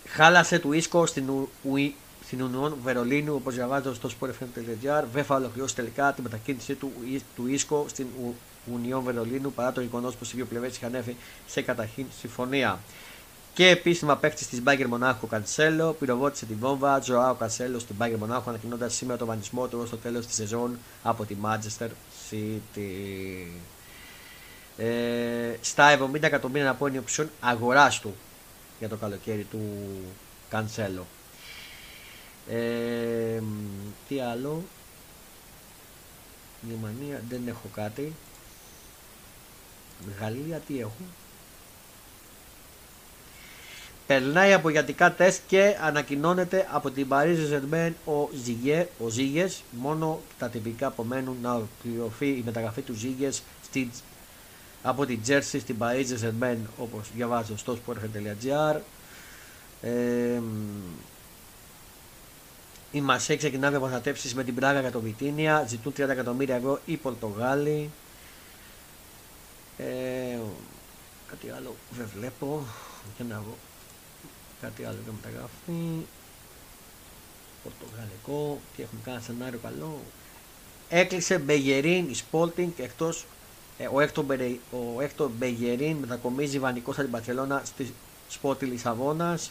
χάλασε 0.08 0.58
του 0.58 0.72
Ίσκο 0.72 1.06
στην, 1.06 1.30
Ουι, 1.62 1.94
στην 2.24 2.42
Ουνιόν 2.42 2.76
Βερολίνου, 2.82 3.34
όπως 3.34 3.54
διαβάζω 3.54 3.94
στο 3.94 4.08
sportfm.gr. 4.20 5.04
Δεν 5.12 5.24
θα 5.24 5.34
ολοκληρώσει 5.34 5.74
τελικά 5.74 6.12
τη 6.12 6.22
μετακίνησή 6.22 6.74
του, 6.74 6.92
του 7.36 7.46
Ίσκο 7.46 7.86
στην 7.88 8.06
Ουνιόν 8.72 9.02
Βερολίνου 9.02 9.52
παρά 9.52 9.72
το 9.72 9.80
γεγονός 9.80 10.16
πως 10.16 10.32
οι 10.32 10.36
δύο 10.36 10.46
πλευρές 10.46 10.76
είχαν 10.76 10.94
έρθει 10.94 11.16
σε 11.46 11.62
καταρχήν 11.62 12.06
συμφωνία. 12.20 12.78
Και 13.54 13.68
επίσημα 13.68 14.16
παίκτης 14.16 14.48
της 14.48 14.62
Μπάγκερ 14.62 14.86
Μονάχου 14.88 15.26
Κανσέλο 15.26 15.92
πυροβότησε 15.92 16.46
την 16.46 16.56
βόμβα 16.60 17.00
Ζωάο 17.00 17.34
Κανσέλο 17.34 17.78
στην 17.78 17.94
Μπάγκερ 17.94 18.18
Μονάχου 18.18 18.48
ανακοινώντας 18.48 18.94
σήμερα 18.94 19.18
το 19.18 19.26
βανισμό 19.26 19.66
του 19.66 19.78
ως 19.82 19.90
το 19.90 19.96
τέλος 19.96 20.26
της 20.26 20.34
σεζόν 20.34 20.78
από 21.02 21.24
τη 21.24 21.36
Manchester 21.44 21.88
City. 22.30 23.46
Ε, 24.76 25.56
στα 25.60 25.98
70 25.98 26.22
εκατομμύρια 26.22 26.64
να 26.64 26.74
πω 26.74 26.86
είναι 26.86 26.96
η 26.96 26.98
οψιόν 26.98 27.30
αγοράς 27.40 28.00
του 28.00 28.14
για 28.78 28.88
το 28.88 28.96
καλοκαίρι 28.96 29.46
του 29.50 29.60
Κανσέλο. 30.48 31.06
Ε, 32.48 33.42
τι 34.08 34.20
άλλο; 34.20 34.62
Γερμανία 36.68 37.22
δεν 37.28 37.42
έχω 37.48 37.68
κάτι. 37.74 38.12
Γαλλία 40.20 40.58
τι 40.58 40.80
έχω. 40.80 40.92
Περνάει 44.06 44.52
από 44.52 44.68
γιατικά 44.68 45.12
τεστ 45.12 45.40
και 45.46 45.76
ανακοινώνεται 45.80 46.68
από 46.70 46.90
την 46.90 47.06
Paris 47.10 47.36
saint 47.52 47.92
ο, 48.04 48.28
Ζιγέ, 48.44 48.88
ο 48.98 49.08
Ζίγες. 49.08 49.62
Μόνο 49.70 50.20
τα 50.38 50.48
τυπικά 50.48 50.86
απομένουν 50.86 51.36
να 51.42 51.54
ολοκληρωθεί 51.54 52.26
η 52.26 52.42
μεταγραφή 52.44 52.80
του 52.80 52.94
Ζίγες 52.94 53.42
στη, 53.64 53.90
από 54.82 55.06
την 55.06 55.20
Jersey 55.26 55.40
στην 55.40 55.76
Paris 55.78 56.06
saint 56.42 56.56
όπως 56.78 57.10
διαβάζω 57.14 57.56
στο 57.56 57.78
sport.gr. 57.86 58.80
Ε, 59.82 60.40
η 62.92 63.00
Μασέ 63.00 63.36
ξεκινά 63.36 63.70
διαπραγματεύσεις 63.70 64.34
με 64.34 64.44
την 64.44 64.54
Πράγα 64.54 64.80
για 64.80 64.90
το 64.90 65.00
Βιτίνια. 65.00 65.64
Ζητούν 65.68 65.92
30 65.96 66.08
εκατομμύρια 66.08 66.54
ευρώ 66.56 66.80
οι 66.84 66.96
Πορτογάλοι. 66.96 67.90
Ε, 69.78 70.38
κάτι 71.26 71.50
άλλο 71.50 71.74
δεν 71.90 72.08
βλέπω. 72.14 72.66
Για 73.16 73.24
να 73.28 73.36
δω. 73.36 73.56
Κάτι 74.60 74.84
άλλο 74.84 74.98
δεν 75.04 75.14
μεταγράφει. 75.14 76.06
Πορτογαλικό. 77.62 78.60
Τι 78.76 78.82
έχουμε 78.82 79.00
κάνει 79.04 79.22
σενάριο 79.22 79.58
καλό. 79.62 80.00
Έκλεισε 80.88 81.38
Μπεγερίν 81.38 82.10
η 82.10 82.14
Σπόλτινγκ 82.14 82.72
εκτός. 82.76 83.26
Ε, 83.78 83.88
ο, 83.92 84.00
Έκτο, 84.00 84.26
ο 84.70 85.00
Έκτο 85.00 85.30
Μπεγερίν 85.38 85.96
μετακομίζει 85.96 86.58
βανικό 86.58 86.92
στην 86.92 87.10
Παρσελώνα 87.10 87.62
στη 87.64 87.94
Σπόρτη 88.28 88.64
Λισαβόνας. 88.64 89.50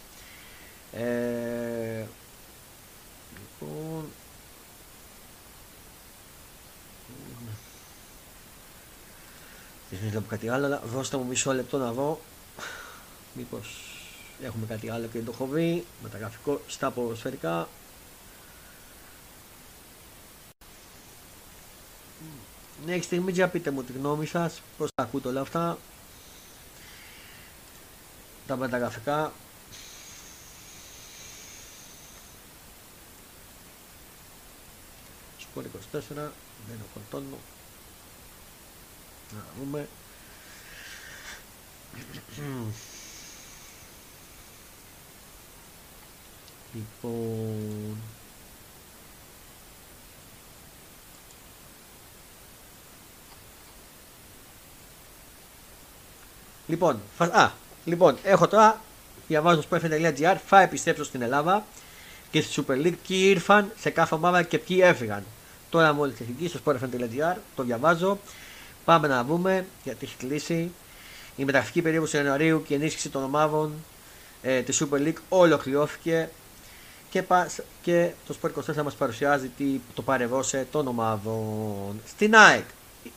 Ε, 0.93 2.05
λοιπόν, 3.33 4.05
Δεν 10.01 10.09
βλέπω 10.09 10.25
κάτι 10.29 10.49
άλλο, 10.49 10.65
αλλά 10.65 10.81
δώστε 10.85 11.17
μου 11.17 11.25
μισό 11.25 11.53
λεπτό 11.53 11.77
να 11.77 11.91
δω. 11.91 12.19
Μήπως 13.33 13.97
έχουμε 14.43 14.65
κάτι 14.65 14.89
άλλο 14.89 15.05
και 15.05 15.11
δεν 15.11 15.25
το 15.25 15.31
έχω 15.33 15.45
βρει. 15.45 15.85
Μεταγραφικό 16.03 16.61
στα 16.67 16.91
ποδοσφαιρικά. 16.91 17.67
Ναι, 22.85 22.93
έχει 22.93 23.03
στιγμή 23.03 23.31
για 23.31 23.47
πείτε 23.47 23.71
μου 23.71 23.83
τη 23.83 23.93
γνώμη 23.93 24.25
σας, 24.25 24.61
πώς 24.77 24.89
τα 24.95 25.03
ακούτε 25.03 25.27
όλα 25.27 25.41
αυτά. 25.41 25.77
Τα 28.47 28.55
μεταγραφικά 28.55 29.31
Σπορ 35.39 35.63
24, 35.63 35.69
δεν 36.67 36.77
το 36.77 36.85
φορτώνω. 36.93 37.37
Να 39.31 39.43
δούμε. 39.59 39.87
Λοιπόν... 46.73 47.97
Λοιπόν, 56.67 56.99
α, 57.17 57.51
λοιπόν, 57.85 58.17
έχω 58.23 58.47
τώρα, 58.47 58.81
διαβάζω 59.27 59.61
στο 59.61 59.77
sport.gr, 59.77 60.35
θα 60.47 60.61
επιστρέψω 60.61 61.03
στην 61.03 61.21
Ελλάδα 61.21 61.65
και 62.31 62.41
στη 62.41 62.63
Super 62.67 62.71
League 62.71 62.97
ποιοι 63.07 63.21
ήρθαν 63.29 63.71
σε 63.79 63.89
κάθε 63.89 64.15
ομάδα 64.15 64.43
και 64.43 64.57
ποιοι 64.59 64.79
έφυγαν. 64.81 65.23
Τώρα 65.69 65.93
μόλις 65.93 66.15
έχει 66.19 66.47
στο 66.47 66.59
sport.gr, 66.65 67.35
το 67.55 67.63
διαβάζω. 67.63 68.19
Πάμε 68.85 69.07
να 69.07 69.23
δούμε 69.23 69.65
γιατί 69.83 70.05
έχει 70.05 70.15
κλείσει. 70.17 70.71
Η 71.35 71.45
μεταγραφική 71.45 71.81
περίοδος 71.81 72.09
του 72.09 72.17
Ιανουαρίου 72.17 72.63
και 72.67 72.73
η 72.73 72.77
ενίσχυση 72.77 73.09
των 73.09 73.23
ομάδων 73.23 73.73
ε, 74.41 74.61
της 74.61 74.83
Super 74.83 74.97
League 74.97 75.17
ολοκληρώθηκε 75.29 76.29
και, 77.09 77.23
και 77.81 78.11
το 78.27 78.35
Sport 78.41 78.73
24 78.79 78.83
μας 78.83 78.95
παρουσιάζει 78.95 79.51
τι, 79.57 79.79
το 79.93 80.01
παρεβόσε 80.01 80.67
των 80.71 80.87
ομάδων. 80.87 82.01
Στην 82.05 82.35
ΑΕΚ 82.35 82.65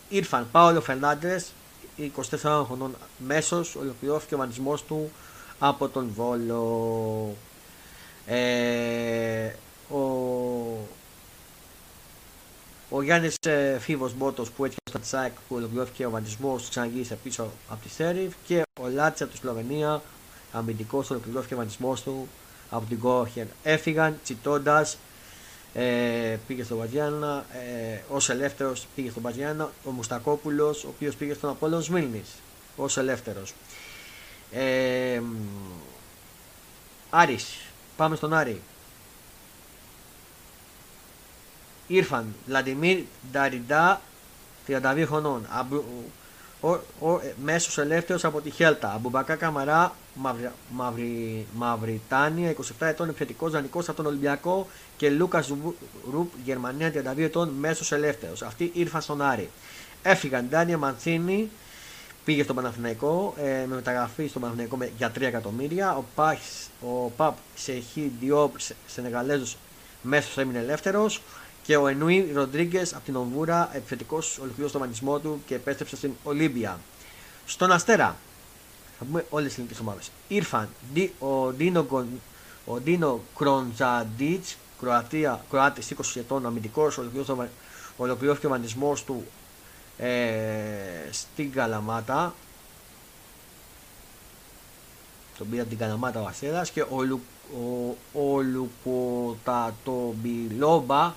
ήρθαν 0.08 0.48
Πάολο 0.52 0.80
Φερνάντες, 0.80 1.52
24 1.98 2.62
χρονών 2.66 2.94
μέσος, 3.18 3.74
ολοκληρώθηκε 3.76 4.34
ο 4.34 4.38
μανισμός 4.38 4.84
του 4.84 5.10
από 5.58 5.88
τον 5.88 6.10
Βόλο. 6.14 7.36
Ε, 8.26 9.52
ο 9.90 10.00
ο 12.90 13.02
Γιάννης 13.02 13.34
ε, 13.46 13.78
Φίβος 13.78 14.14
Μπότος 14.14 14.50
που 14.50 14.64
έτυχε 14.64 14.80
στο 14.88 15.00
Τσάκ 15.00 15.32
που 15.48 15.56
ολοκληρώθηκε 15.56 16.06
ο 16.06 16.10
βαντισμό 16.10 16.60
ξαναγύρισε 16.70 17.18
πίσω 17.22 17.50
από 17.68 17.82
τη 17.82 17.88
Σέριφ 17.88 18.34
και 18.46 18.62
ο 18.80 18.88
Λάτσα 18.88 19.24
από 19.24 19.32
τη 19.32 19.38
Σλοβενία, 19.38 20.02
αμυντικός, 20.52 21.10
ολοκληρώθηκε 21.10 21.54
ο 21.54 21.56
βαντισμό 21.56 21.94
του 22.04 22.28
από 22.70 22.86
την 22.88 22.98
Κόχερ. 22.98 23.46
Έφυγαν 23.62 24.18
τσιτώντας, 24.22 24.98
ε, 25.74 26.36
πήγε 26.46 26.64
στο 26.64 26.76
Βαζιάννα, 26.76 27.44
ε, 27.52 28.00
ως 28.08 28.28
ελεύθερος 28.30 28.86
πήγε 28.94 29.10
στο 29.10 29.20
Βαζιάννα, 29.20 29.70
ο 29.84 29.90
Μουστακόπουλος, 29.90 30.84
ο 30.84 30.88
οποίος 30.88 31.14
πήγε 31.14 31.34
στον 31.34 31.50
Απόλαιο 31.50 31.80
Σμίλνης 31.80 32.28
ως 32.76 32.96
ελεύθερος. 32.96 33.54
Ε, 34.50 35.20
Άρης, 37.10 37.58
πάμε 37.96 38.16
στον 38.16 38.32
Άρη. 38.34 38.60
Ήρφαν, 41.86 42.34
Βλαντιμίρ 42.46 42.98
Νταριντά, 43.32 44.00
32 44.66 45.04
χρονών. 45.06 45.46
Ο, 46.60 46.68
ο, 46.68 47.10
ο 47.10 47.20
μέσος 47.42 47.78
ελεύθερος 47.78 48.24
από 48.24 48.40
τη 48.40 48.50
Χέλτα. 48.50 48.92
Αμπουμπακά 48.92 49.34
Καμαρά, 49.34 49.94
Μαυρι, 50.14 50.50
Μαυρι, 50.70 51.46
Μαυριτάνια, 51.54 52.50
27 52.50 52.62
ετών, 52.78 53.08
επιθετικός 53.08 53.52
δανεικός 53.52 53.88
από 53.88 53.96
τον 53.96 54.06
Ολυμπιακό. 54.06 54.66
Και 54.96 55.10
Λούκας 55.10 55.52
Ρουπ, 56.12 56.32
Γερμανία, 56.44 56.92
32 56.92 57.24
ετών, 57.24 57.48
μέσος 57.48 57.92
ελεύθερος. 57.92 58.42
Αυτοί 58.42 58.70
ήρθαν 58.74 59.00
στον 59.00 59.22
Άρη. 59.22 59.50
Έφυγαν 60.02 60.46
Ντάνια 60.48 60.78
Μαντσίνη, 60.78 61.50
πήγε 62.24 62.42
στον 62.42 62.56
Παναθηναϊκό 62.56 63.34
ε, 63.38 63.64
με 63.66 63.74
μεταγραφή 63.74 64.26
στον 64.26 64.42
Παναθηναϊκό 64.42 64.78
για 64.96 65.12
3 65.18 65.20
εκατομμύρια. 65.20 65.96
Ο, 65.96 66.04
Παχ, 66.14 66.38
ο 66.80 67.10
Παπ 67.16 67.36
Σεχί 67.54 68.12
Διόπ, 68.20 68.54
Σενεγαλέζος, 68.86 69.56
μέσος 70.02 70.38
έμεινε 70.38 70.58
ελεύθερος. 70.58 71.20
Και 71.66 71.76
ο 71.76 71.86
Ενούι 71.86 72.30
Ροντρίγκες 72.34 72.94
από 72.94 73.04
την 73.04 73.16
Ομβούρα, 73.16 73.70
επιθετικός, 73.72 74.38
ολοκλήρωσε 74.38 74.72
τον 74.72 74.82
μανισμό 74.82 75.18
του 75.18 75.42
και 75.46 75.54
επέστρεψε 75.54 75.96
στην 75.96 76.12
Ολύμπια. 76.22 76.80
Στον 77.46 77.72
Αστέρα, 77.72 78.16
θα 78.98 79.04
πούμε 79.04 79.24
όλες 79.30 79.46
τις 79.46 79.56
ελληνικές 79.56 79.80
ομάδες. 79.80 80.10
Ήρφαν 80.28 80.68
ο 81.18 81.52
Ντίνο, 81.52 81.86
ο 82.64 82.80
Ντίνο 82.80 83.20
Κροντζαντίτ, 83.36 84.44
Κροάτης 85.50 85.90
20 85.90 85.94
ετών, 86.14 86.46
αμυντικός, 86.46 87.00
ολοκληρώθηκε 87.96 88.46
ο 88.46 88.50
μανισμό 88.50 88.96
του 89.06 89.26
ε, 89.98 90.08
στην 91.10 91.52
Καλαμάτα. 91.52 92.34
Τον 95.38 95.50
πήρε 95.50 95.60
από 95.60 95.70
την 95.70 95.78
Καλαμάτα 95.78 96.22
ο 96.22 96.26
Αστέρας 96.26 96.70
και 96.70 96.84
ο, 96.90 97.02
Λου, 97.02 97.20
ο, 97.52 97.96
ο 98.12 98.40
Λουκοτατομπιλόμπα 98.40 101.14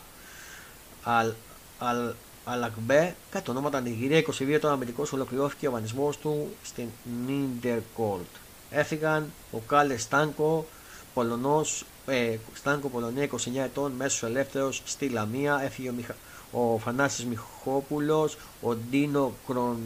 Αλ, 1.09 1.31
Αλ, 1.79 2.13
Αλακμπέ, 2.45 3.15
κάτι 3.31 3.45
το 3.45 3.51
όνομα 3.51 3.79
Νιγηρία 3.79 4.23
22 4.25 4.57
τον 4.61 4.71
αμυντικός 4.71 5.13
ολοκληρώθηκε 5.13 5.67
ο 5.67 5.71
βανισμό 5.71 6.09
του 6.21 6.55
στην 6.63 6.87
Νίντερκολτ. 7.25 8.27
Έφυγαν 8.69 9.31
ο 9.51 9.57
Κάλε 9.57 9.97
Στάνκο, 9.97 10.67
Πολωνός 11.13 11.85
ε, 12.05 12.37
Στάνκο 12.53 12.87
Πολωνία 12.89 13.29
29 13.31 13.37
ετών, 13.55 13.91
μέσος 13.91 14.23
ελεύθερος 14.23 14.81
στη 14.85 15.09
Λαμία, 15.09 15.61
έφυγε 15.63 15.89
ο, 15.89 15.93
Μιχα... 15.93 16.15
ο 16.51 16.77
Φανάσης 16.77 17.25
Μιχόπουλος, 17.25 18.37
ο 18.61 18.75
Ντίνο 18.75 19.33
Κρον... 19.47 19.77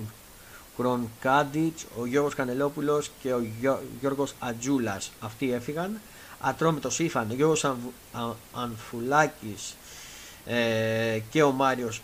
Κρονκάντιτς, 0.78 1.86
ο 2.00 2.06
Γιώργος 2.06 2.36
Κανελόπουλος 2.36 3.12
και 3.22 3.34
ο 3.34 3.46
Γιώργος 4.00 4.34
Ατζούλας. 4.40 5.12
Αυτοί 5.20 5.54
έφυγαν. 5.54 6.00
Ατρόμητος 6.40 7.00
Ήφαν, 7.00 7.32
ο 7.32 7.34
Γιώργος 7.34 7.66
Ανφουλάκης 8.54 9.76
ε, 10.46 11.20
και 11.30 11.44
ο 11.44 11.56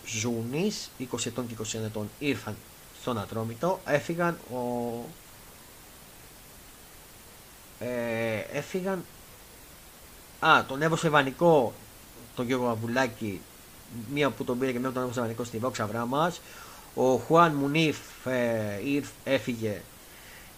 Ζούνης, 0.06 0.90
20 1.00 1.26
ετών 1.26 1.48
και 1.48 1.56
21 1.80 1.84
ετών, 1.86 2.10
ήρθαν 2.20 2.56
στον 3.02 3.18
Ατρόμητο. 3.20 3.80
Έφυγαν 3.86 4.38
ο... 4.52 4.60
Ε, 7.80 8.58
έφυγαν 8.58 9.04
Α, 10.40 10.64
τον 10.68 10.82
έβωσε 10.82 11.10
Βανικό 11.10 11.74
τον 12.36 12.46
Γιώργο 12.46 12.68
Αβουλάκη, 12.68 13.42
μία 14.14 14.30
που 14.30 14.44
τον 14.44 14.60
πήρε 14.60 14.72
και 14.72 14.80
μία 14.80 14.88
που 14.88 14.94
τον 14.94 15.04
έβωσε 15.04 15.20
Βανικό 15.20 15.44
στη 15.44 15.58
Βόξα 15.58 15.88
Βράμα. 15.88 16.34
Ο 16.96 17.16
Χουάν 17.16 17.52
Μουνίφ 17.54 17.98
ε, 18.26 19.02
έφυγε, 19.24 19.82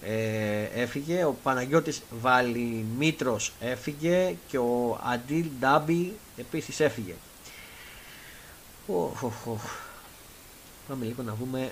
ε, 0.01 0.63
έφυγε, 0.63 1.23
ο 1.23 1.35
Παναγιώτης 1.43 2.01
Βαλιμήτρος 2.21 3.53
έφυγε 3.59 4.35
και 4.47 4.57
ο 4.57 4.99
Αντίλ 5.03 5.45
Ντάμπι 5.59 6.13
επίσης 6.37 6.79
έφυγε. 6.79 7.13
Oh, 8.87 9.11
oh, 9.21 9.31
oh. 9.47 9.57
Πάμε 10.87 11.05
λίγο 11.05 11.23
να 11.23 11.33
δούμε 11.33 11.71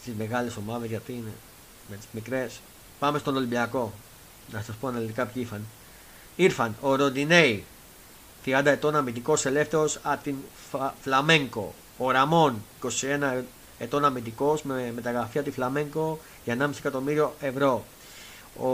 στις 0.00 0.14
μεγάλες 0.14 0.56
ομάδες 0.56 0.88
γιατί 0.88 1.12
είναι 1.12 1.32
με 1.90 1.96
τις 1.96 2.06
μικρές. 2.12 2.60
Πάμε 2.98 3.18
στον 3.18 3.36
Ολυμπιακό. 3.36 3.92
Να 4.52 4.62
σας 4.62 4.74
πω 4.76 4.88
αναλυτικά 4.88 5.26
ποιοι 5.26 5.42
ήρθαν. 5.42 5.66
Ήρθαν 6.36 6.76
ο 6.80 6.94
Ροντινέη, 6.94 7.64
30 8.44 8.62
ετών 8.64 8.96
αμυντικός 8.96 9.46
ελεύθερος 9.46 9.98
από 10.02 10.22
την 10.22 10.36
Φλαμέγκο. 11.00 11.74
Ο 11.98 12.10
Ραμόν, 12.10 12.62
21 12.82 13.42
ετών 13.78 14.04
αμυντικός 14.04 14.62
με 14.62 14.92
μεταγραφή 14.94 15.38
από 15.38 15.48
τη 15.48 15.54
Φλαμέγκο 15.54 16.18
για 16.44 16.56
1,5 16.60 16.70
εκατομμύριο 16.78 17.34
ευρώ. 17.40 17.84
Ο... 18.56 18.68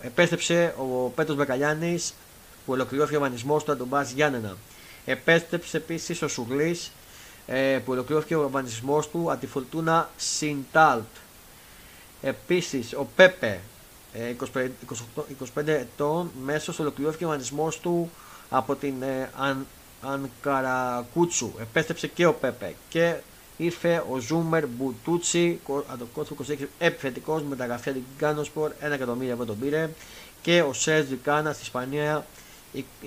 Επέστρεψε 0.00 0.74
ο 0.78 1.08
Πέτρος 1.08 1.36
Μπεκαλιάνη 1.36 1.98
που 2.66 2.72
ολοκληρώθηκε 2.72 3.16
ο 3.16 3.18
εμφανισμός 3.18 3.64
του 3.64 3.72
από 3.72 3.86
τον 3.86 4.04
Γιάννενα. 4.14 4.56
Επέστρεψε 5.06 5.76
επίσης 5.76 6.22
ο 6.22 6.28
Σουγλής 6.28 6.92
ε, 7.46 7.78
που 7.84 7.92
ολοκληρώθηκε 7.92 8.36
ο 8.36 8.42
εμφανισμό 8.42 9.00
του 9.00 9.30
από 9.30 9.40
τη 9.40 9.46
Φορτούνα 9.46 10.10
Σιντάλτ. 10.16 11.04
Επίσης 12.22 12.92
ο 12.94 13.08
Πέπε 13.16 13.60
25, 14.54 14.68
25 15.56 15.66
ετών 15.66 16.30
μέσω 16.42 16.74
ολοκληρώθηκε 16.78 17.24
ο 17.24 17.26
εμφανισμό 17.26 17.68
του 17.82 18.10
από 18.50 18.74
την 18.74 19.02
ε, 19.02 19.30
Αν, 19.36 19.66
Ανκαρακούτσου. 20.02 21.52
Επέστρεψε 21.60 22.06
και 22.06 22.26
ο 22.26 22.34
Πέπε 22.34 22.74
και 22.88 23.14
ήρθε 23.56 24.04
ο 24.10 24.18
Ζούμερ 24.18 24.66
Μπουτούτσι, 24.66 25.60
το 26.14 26.26
26 26.48 26.56
επιθετικός 26.78 27.42
με 27.42 27.48
μεταγραφή 27.48 27.92
την 27.92 28.02
Κάνοσπορ, 28.18 28.70
1 28.70 28.90
εκατομμύριο 28.90 29.32
ευρώ 29.32 29.44
τον 29.44 29.58
πήρε. 29.58 29.90
Και 30.42 30.62
ο 30.62 30.72
Σέρζ 30.72 31.06
Κάνα 31.22 31.52
στη 31.52 31.62
Ισπανία, 31.62 32.26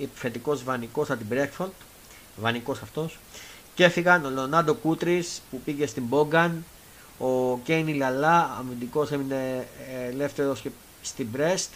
επιθετικός 0.02 0.64
βανικός 0.64 1.10
από 1.10 1.18
την 1.18 1.26
Μπρέκφορντ. 1.28 1.70
Βανικός 2.36 2.82
αυτός. 2.82 3.18
Και 3.74 3.84
έφυγαν 3.84 4.24
ο 4.24 4.30
Λονάντο 4.30 4.74
Κούτρι 4.74 5.24
που 5.50 5.60
πήγε 5.60 5.86
στην 5.86 6.02
Μπόγκαν. 6.02 6.64
Ο 7.18 7.58
Κέινι 7.58 7.94
Λαλά, 7.94 8.56
αμυντικός 8.58 9.10
έμεινε 9.10 9.68
ε, 9.92 10.08
ελεύθερος 10.08 10.60
και 10.60 10.70
στην 11.02 11.28
Brest 11.36 11.68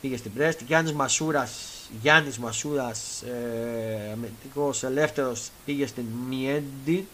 πήγε 0.00 0.16
στην 0.16 0.30
Brest 0.38 0.56
Γιάννης 0.66 0.92
Μασούρας 0.92 1.70
Γιάννης 2.00 2.38
Μασούρας 2.38 3.22
ε, 3.22 4.12
αμυντικός 4.12 4.82
ελεύθερος 4.82 5.50
πήγε 5.64 5.86
στην 5.86 6.04
Μιέντι, 6.28 7.06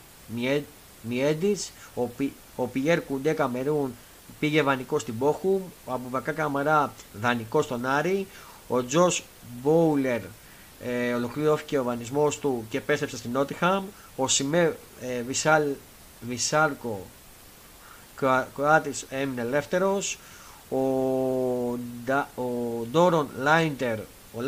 Μιέντις. 1.02 1.72
Ο, 1.94 2.06
Πι, 2.06 2.32
ο 2.56 2.66
Πιέρ 2.66 3.04
Κουντέ 3.04 3.32
Καμερούν 3.32 3.94
πήγε 4.38 4.62
βανικός 4.62 5.02
στην 5.02 5.18
Πόχου 5.18 5.60
ο 5.84 5.92
Αμπουβακά 5.92 6.32
Καμαρά 6.32 6.92
δανεικός 7.20 7.64
στον 7.64 7.86
Άρη. 7.86 8.26
Ο 8.68 8.84
Τζος 8.84 9.24
Μπόουλερ 9.62 10.20
ε, 10.84 11.12
ολοκληρώθηκε 11.12 11.78
ο 11.78 11.82
βανισμός 11.82 12.38
του 12.38 12.66
και 12.68 12.76
επέστρεψε 12.76 13.16
στην 13.16 13.30
Νότιχαμ 13.30 13.84
ο 14.16 14.28
Σιμέ 14.28 14.76
ε, 15.00 15.22
Βισάλ, 15.22 15.62
Βισάλκο 16.20 17.06
Κροάτης 18.54 19.06
έμεινε 19.10 19.40
ελεύθερος 19.40 20.18
ο, 20.70 20.76
ο 22.34 22.86
Ντόρον 22.90 23.28
Λάιντερ, 23.38 23.98
ο 24.36 24.40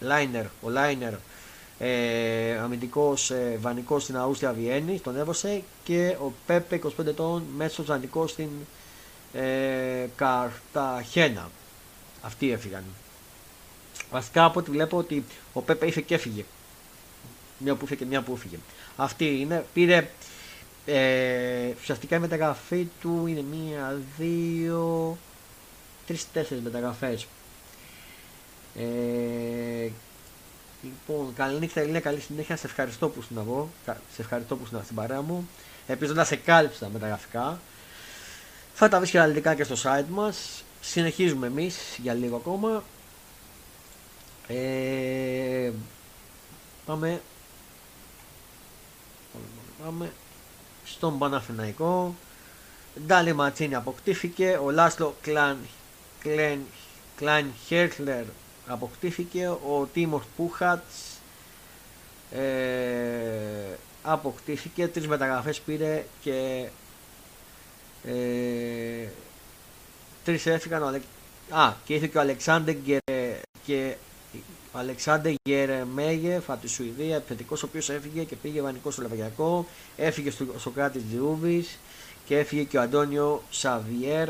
Λάιντερ, 0.00 0.44
ο 0.62 0.68
Λάινερ, 0.68 1.12
ε, 1.78 2.58
αμυντικός 2.58 3.30
ε, 3.30 3.58
βανικός 3.60 4.02
στην 4.02 4.16
Αούστρια 4.16 4.52
Βιέννη, 4.52 5.00
τον 5.00 5.16
έβωσε 5.16 5.62
και 5.84 6.16
ο 6.20 6.32
Πέπε 6.46 6.80
25 6.98 7.06
ετών 7.06 7.42
μέσος 7.56 7.86
βανικός 7.86 8.30
στην 8.30 8.48
ε, 9.32 10.06
Καρταχένα. 10.16 11.50
Αυτοί 12.22 12.52
έφυγαν. 12.52 12.84
Βασικά 14.10 14.44
από 14.44 14.58
ό,τι 14.58 14.70
βλέπω 14.70 14.96
ότι 14.96 15.24
ο 15.52 15.60
Πέπε 15.60 15.86
ήρθε 15.86 16.00
και 16.00 16.14
έφυγε. 16.14 16.44
Μια 17.58 17.74
που 17.74 17.80
ήρθε 17.82 17.94
και 17.94 18.04
μια 18.04 18.22
που 18.22 18.32
έφυγε. 18.32 18.56
Αυτή 18.96 19.40
είναι. 19.40 19.64
Πήρε 19.72 20.08
ε, 20.86 21.74
ουσιαστικά 21.80 22.16
η 22.16 22.18
μεταγραφή 22.18 22.88
του 23.00 23.26
είναι 23.26 23.42
μία, 23.42 24.00
δύο, 24.18 25.18
τρεις, 26.06 26.26
τέσσερις 26.32 26.62
μεταγραφές. 26.62 27.26
Ε, 28.76 29.88
λοιπόν, 30.82 31.34
καλή 31.34 31.58
νύχτα 31.58 31.80
Ελίνα, 31.80 32.00
καλή 32.00 32.20
συνέχεια. 32.20 32.56
Σε 32.56 32.66
ευχαριστώ 32.66 33.08
που 33.08 33.20
ήσουν 33.20 33.36
εγώ. 33.38 33.70
Σε 33.86 34.22
ευχαριστώ 34.22 34.56
που 34.56 34.62
ήσουν 34.64 34.80
στην 34.84 34.96
παρέα 34.96 35.22
μου. 35.22 35.48
Ελπίζω 35.86 36.12
να 36.12 36.24
σε 36.24 36.36
κάλυψα 36.36 36.88
μεταγραφικά. 36.92 37.60
Θα 38.74 38.88
τα 38.88 38.98
βρεις 38.98 39.10
και 39.10 39.18
αναλυτικά 39.18 39.54
και 39.54 39.64
στο 39.64 39.74
site 39.82 40.08
μας. 40.08 40.64
Συνεχίζουμε 40.80 41.46
εμείς 41.46 41.76
για 42.02 42.14
λίγο 42.14 42.36
ακόμα. 42.36 42.82
Ε, 44.52 45.72
πάμε. 46.86 47.20
Πάμε 49.84 50.12
στον 50.84 51.18
Παναθηναϊκό. 51.18 52.14
Ντάλι 53.06 53.32
Ματσίνη 53.32 53.74
αποκτήθηκε. 53.74 54.58
Ο 54.62 54.70
Λάσλο 54.70 55.14
Κλάν, 55.22 55.58
Κλέν, 56.20 56.60
Κλάν 57.16 57.52
Χέρτλερ 57.66 58.24
αποκτήθηκε. 58.66 59.48
Ο 59.48 59.88
Τίμος 59.92 60.22
Πούχατς 60.36 61.18
ε, 62.30 63.78
αποκτήθηκε. 64.02 64.88
Τρεις 64.88 65.08
μεταγραφές 65.08 65.60
πήρε 65.60 66.04
και 66.20 66.68
ε, 68.04 69.08
τρεις 70.24 70.46
έφυγαν. 70.46 71.02
Α, 71.50 71.72
και 71.84 71.94
ήρθε 71.94 72.06
και 72.06 72.18
ο 72.18 72.20
Αλεξάνδρ 72.20 72.72
και 73.64 73.96
ο 74.72 74.78
Αλεξάνδρ 74.78 75.30
Γερεμέγεφ 75.42 76.50
από 76.50 76.60
τη 76.60 76.68
Σουηδία, 76.68 77.16
επιθετικός, 77.16 77.62
ο 77.62 77.66
οποίος 77.66 77.90
έφυγε 77.90 78.24
και 78.24 78.36
πήγε 78.36 78.60
βανικό 78.62 78.90
στο 78.90 79.02
Λεβαγιακό, 79.02 79.66
έφυγε 79.96 80.30
στο 80.30 80.46
Σοκράτης 80.58 81.02
Τζιούβη 81.08 81.66
και 82.24 82.38
έφυγε 82.38 82.62
και 82.62 82.78
ο 82.78 82.80
Αντώνιο 82.80 83.42
Σαβιέρ 83.50 84.28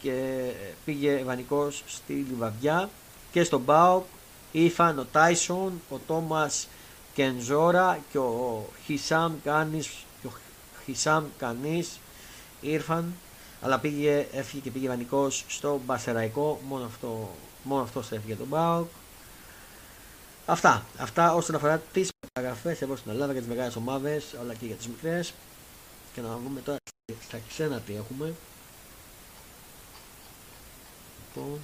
και 0.00 0.42
πήγε 0.84 1.22
βανικό 1.24 1.70
στη 1.86 2.12
Λιβαδιά 2.12 2.90
και 3.32 3.44
στον 3.44 3.60
Μπάουκ 3.60 4.04
ήρθαν 4.52 4.98
ο 4.98 5.06
Τάισον, 5.12 5.80
ο 5.90 5.98
Τόμας 6.06 6.68
Κενζόρα 7.14 7.98
και 8.10 8.18
ο 8.18 8.66
Χισάμ 8.84 9.32
Κάνης, 9.44 9.88
και 10.20 10.26
ο 10.26 10.32
Χισάμ 10.84 11.24
Κανής 11.38 11.98
ήρθαν 12.60 13.14
αλλά 13.60 13.78
πήγε, 13.78 14.26
έφυγε 14.32 14.62
και 14.62 14.70
πήγε 14.70 14.88
βανικός 14.88 15.44
στο 15.48 15.80
Μπασεραϊκό 15.86 16.60
μόνο 16.68 16.84
αυτό, 16.84 17.30
μόνο 17.62 17.82
αυτός 17.82 18.12
έφυγε 18.12 18.34
τον 18.34 18.46
Μπάουκ 18.46 18.88
Αυτά. 20.52 20.84
Αυτά 20.98 21.34
όσον 21.34 21.54
αφορά 21.54 21.78
τις 21.78 22.10
μεταγραφές 22.26 22.82
εδώ 22.82 22.96
στην 22.96 23.10
Ελλάδα 23.10 23.32
για 23.32 23.40
τις 23.40 23.50
μεγάλες 23.50 23.76
ομάδες, 23.76 24.34
αλλά 24.40 24.54
και 24.54 24.66
για 24.66 24.76
τις 24.76 24.88
μικρές. 24.88 25.34
Και 26.14 26.20
να 26.20 26.36
δούμε 26.36 26.60
τώρα 26.60 26.78
στα 27.28 27.38
ξένα 27.48 27.80
τι 27.80 27.94
έχουμε. 27.94 28.34
Λοιπόν. 31.34 31.60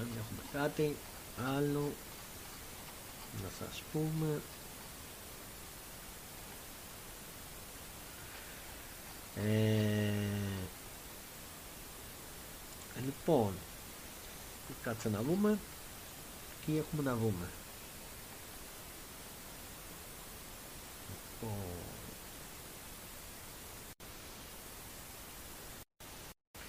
Αν 0.00 0.08
έχουμε 0.18 0.64
κάτι 0.64 0.96
άλλο 1.56 1.92
να 3.42 3.48
σας 3.58 3.82
πούμε 3.92 4.40
ε, 9.36 10.24
Λοιπόν, 13.04 13.52
κάτσε 14.82 15.08
να 15.08 15.22
δούμε 15.22 15.58
τι 16.66 16.78
έχουμε 16.78 17.02
να 17.02 17.16
δούμε. 17.16 17.48
Λοιπόν, 21.40 21.56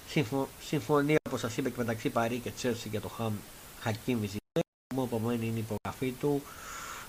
Συμφω... 0.07 0.47
Συμφωνία 0.65 1.17
όπως 1.27 1.39
σας 1.39 1.57
είπα 1.57 1.69
και 1.69 1.75
μεταξύ 1.77 2.09
Παρή 2.09 2.37
και 2.37 2.51
Τσέρσι 2.51 2.89
για 2.89 3.01
το 3.01 3.07
Χαμ 3.07 3.33
Χακίμ 3.81 4.19
Βιζιτέ. 4.19 4.59
Μόνο 4.95 5.07
επομένη 5.11 5.47
είναι 5.47 5.57
η 5.57 5.65
υπογραφή 5.69 6.11
του. 6.11 6.41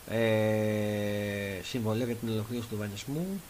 Ε, 0.09 1.61
συμβολή 1.63 2.05
για 2.05 2.15
την 2.15 2.29
ολοκλήρωση 2.29 2.69
του 2.69 2.77
βανισμού. 2.77 3.41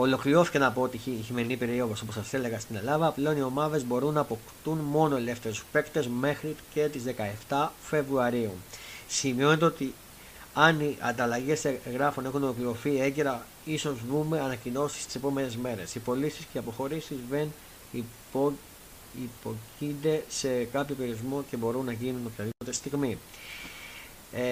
Ολοκληρώθηκε 0.00 0.58
να 0.58 0.72
πω 0.72 0.82
ότι 0.82 0.96
η 1.04 1.22
χειμερινή 1.26 1.56
περίοδος 1.56 2.02
όπως 2.02 2.14
σας 2.14 2.32
έλεγα 2.32 2.60
στην 2.60 2.76
Ελλάδα. 2.76 3.10
Πλέον 3.12 3.36
οι 3.36 3.42
ομάδες 3.42 3.84
μπορούν 3.84 4.14
να 4.14 4.20
αποκτούν 4.20 4.78
μόνο 4.78 5.16
ελεύθερους 5.16 5.64
παίκτες 5.72 6.08
μέχρι 6.08 6.56
και 6.74 6.88
τις 6.88 7.02
17 7.48 7.68
Φεβρουαρίου. 7.82 8.52
Σημειώνεται 9.08 9.64
ότι 9.64 9.94
αν 10.54 10.80
οι 10.80 10.96
ανταλλαγές 11.00 11.64
εγγράφων 11.64 12.24
έχουν 12.24 12.42
ολοκληρωθεί 12.42 13.00
έγκαιρα, 13.00 13.46
ίσως 13.64 13.96
δούμε 14.10 14.40
ανακοινώσεις 14.40 15.06
τις 15.06 15.14
επόμενες 15.14 15.56
μέρες. 15.56 15.94
Οι 15.94 15.98
πωλήσεις 15.98 16.38
και 16.52 16.56
οι 16.56 16.58
αποχωρήσεις 16.58 17.16
δεν 17.30 17.52
υπο... 17.90 18.52
υποκίνται 19.22 20.24
σε 20.28 20.64
κάποιο 20.64 20.94
περιορισμό 20.94 21.44
και 21.50 21.56
μπορούν 21.56 21.84
να 21.84 21.92
γίνουν 21.92 22.20
οποιαδήποτε 22.26 22.72
στιγμή. 22.72 23.18
Ε, 24.32 24.42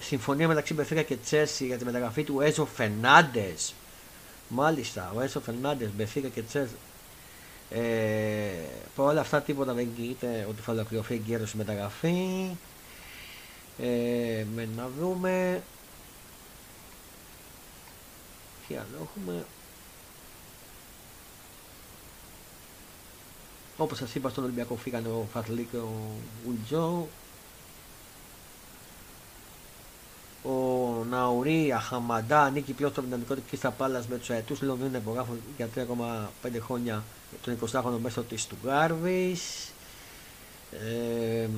συμφωνία 0.00 0.48
μεταξύ 0.48 0.74
Μπεφίκα 0.74 1.02
και 1.02 1.16
Τσέρσι 1.16 1.66
για 1.66 1.78
τη 1.78 1.84
μεταγραφή 1.84 2.22
του 2.22 2.40
Έζο 2.40 2.66
Φερνάντες. 2.66 3.74
Μάλιστα, 4.54 5.12
ο 5.14 5.20
Έζο 5.20 5.40
Φερνάντες, 5.40 5.90
Μπεφίκα 5.96 6.28
και 6.28 6.42
Τσέρσι. 6.42 6.74
Ε, 7.70 8.52
όλα 8.96 9.20
αυτά 9.20 9.42
τίποτα 9.42 9.72
δεν 9.72 9.94
κοίται 9.96 10.46
ότι 10.48 10.62
θα 10.62 10.72
ολοκληρωθεί 10.72 11.14
εγκαίρω 11.14 11.44
η 11.44 11.56
μεταγραφή. 11.56 12.50
Ε, 13.78 14.44
με 14.54 14.68
να 14.76 14.88
δούμε. 15.00 15.62
Τι 18.68 18.74
άλλο 18.74 19.02
έχουμε. 19.02 19.44
Όπως 23.76 23.98
σας 23.98 24.14
είπα 24.14 24.28
στον 24.28 24.44
Ολυμπιακό 24.44 24.76
φύγανε 24.76 25.08
ο 25.08 25.26
Φατλή 25.32 25.68
και 25.70 25.76
ο 25.76 25.90
Ουλτζό. 26.48 27.08
Ο 30.44 31.04
Ναουρί 31.10 31.72
Αχαμαντά 31.72 32.42
ανήκει 32.42 32.72
πλέον 32.72 32.92
στο 32.92 33.02
δυναμικό 33.02 33.34
του 33.34 33.42
Κρίστα 33.48 33.70
Πάλας 33.70 34.06
με 34.06 34.18
τους 34.18 34.30
αετούς 34.30 34.62
Λονδίνου 34.62 34.96
υπογράφουν 34.96 35.40
για 35.56 35.68
3,5 35.74 36.50
χρόνια 36.60 37.02
τον 37.42 37.58
20χρονο 37.60 37.98
μέσω 38.02 38.22
της 38.22 38.46
του 38.46 38.56
Γκάρβης. 38.64 39.72
Ε, 40.72 41.48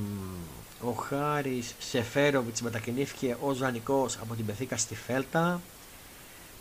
ο 0.81 0.91
Χάρης 0.91 1.75
Σεφέροβιτς 1.79 2.63
μετακινήθηκε 2.63 3.37
ως 3.41 3.59
βανικός 3.59 4.19
από 4.23 4.35
την 4.35 4.47
Πεθήκα 4.47 4.77
στη 4.77 4.95
Φέλτα. 4.95 5.61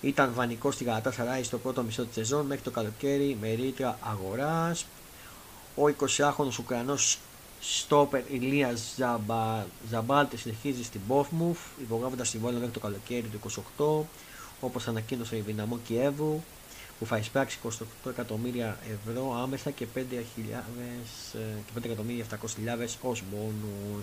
Ήταν 0.02 0.32
βανικός 0.34 0.74
στη 0.74 0.84
Γαλατά 0.84 1.12
Σαράι 1.12 1.44
στο 1.44 1.58
πρώτο 1.58 1.84
μισό 1.84 2.06
της 2.06 2.14
σεζόν 2.14 2.46
μέχρι 2.46 2.64
το 2.64 2.72
καλοκαίρι 2.72 3.38
με 3.42 3.54
ρήτρα 3.54 3.98
αγοράς. 4.02 4.86
Ο 5.76 5.84
20χρονος 5.86 6.58
Ουκρανός 6.60 7.20
στόπερ 7.64 8.32
Ηλίας 8.32 8.94
Ζαμπα... 8.98 9.66
Ζαμπάλτη 9.90 10.38
συνεχίζει 10.38 10.84
στην 10.84 11.02
Πόφμουφ, 11.08 11.60
υπογράφοντας 11.82 12.30
συμβόλαιο 12.30 12.60
μέχρι 12.60 12.74
το 12.74 12.80
καλοκαίρι 12.80 13.28
του 13.28 13.40
28, 14.04 14.06
όπως 14.62 14.88
ανακοίνωσε 14.88 15.38
η 15.38 15.40
Δυναμό 15.40 15.80
Κιέβου, 15.88 16.44
που 17.00 17.06
θα 17.06 17.18
εισπράξει 17.18 17.60
28 17.64 17.70
εκατομμύρια 18.10 18.78
ευρώ 18.92 19.36
άμεσα 19.42 19.72
και 19.72 19.86
5.700.000 19.96 22.88
ως 23.02 23.24
μόνου. 23.32 24.00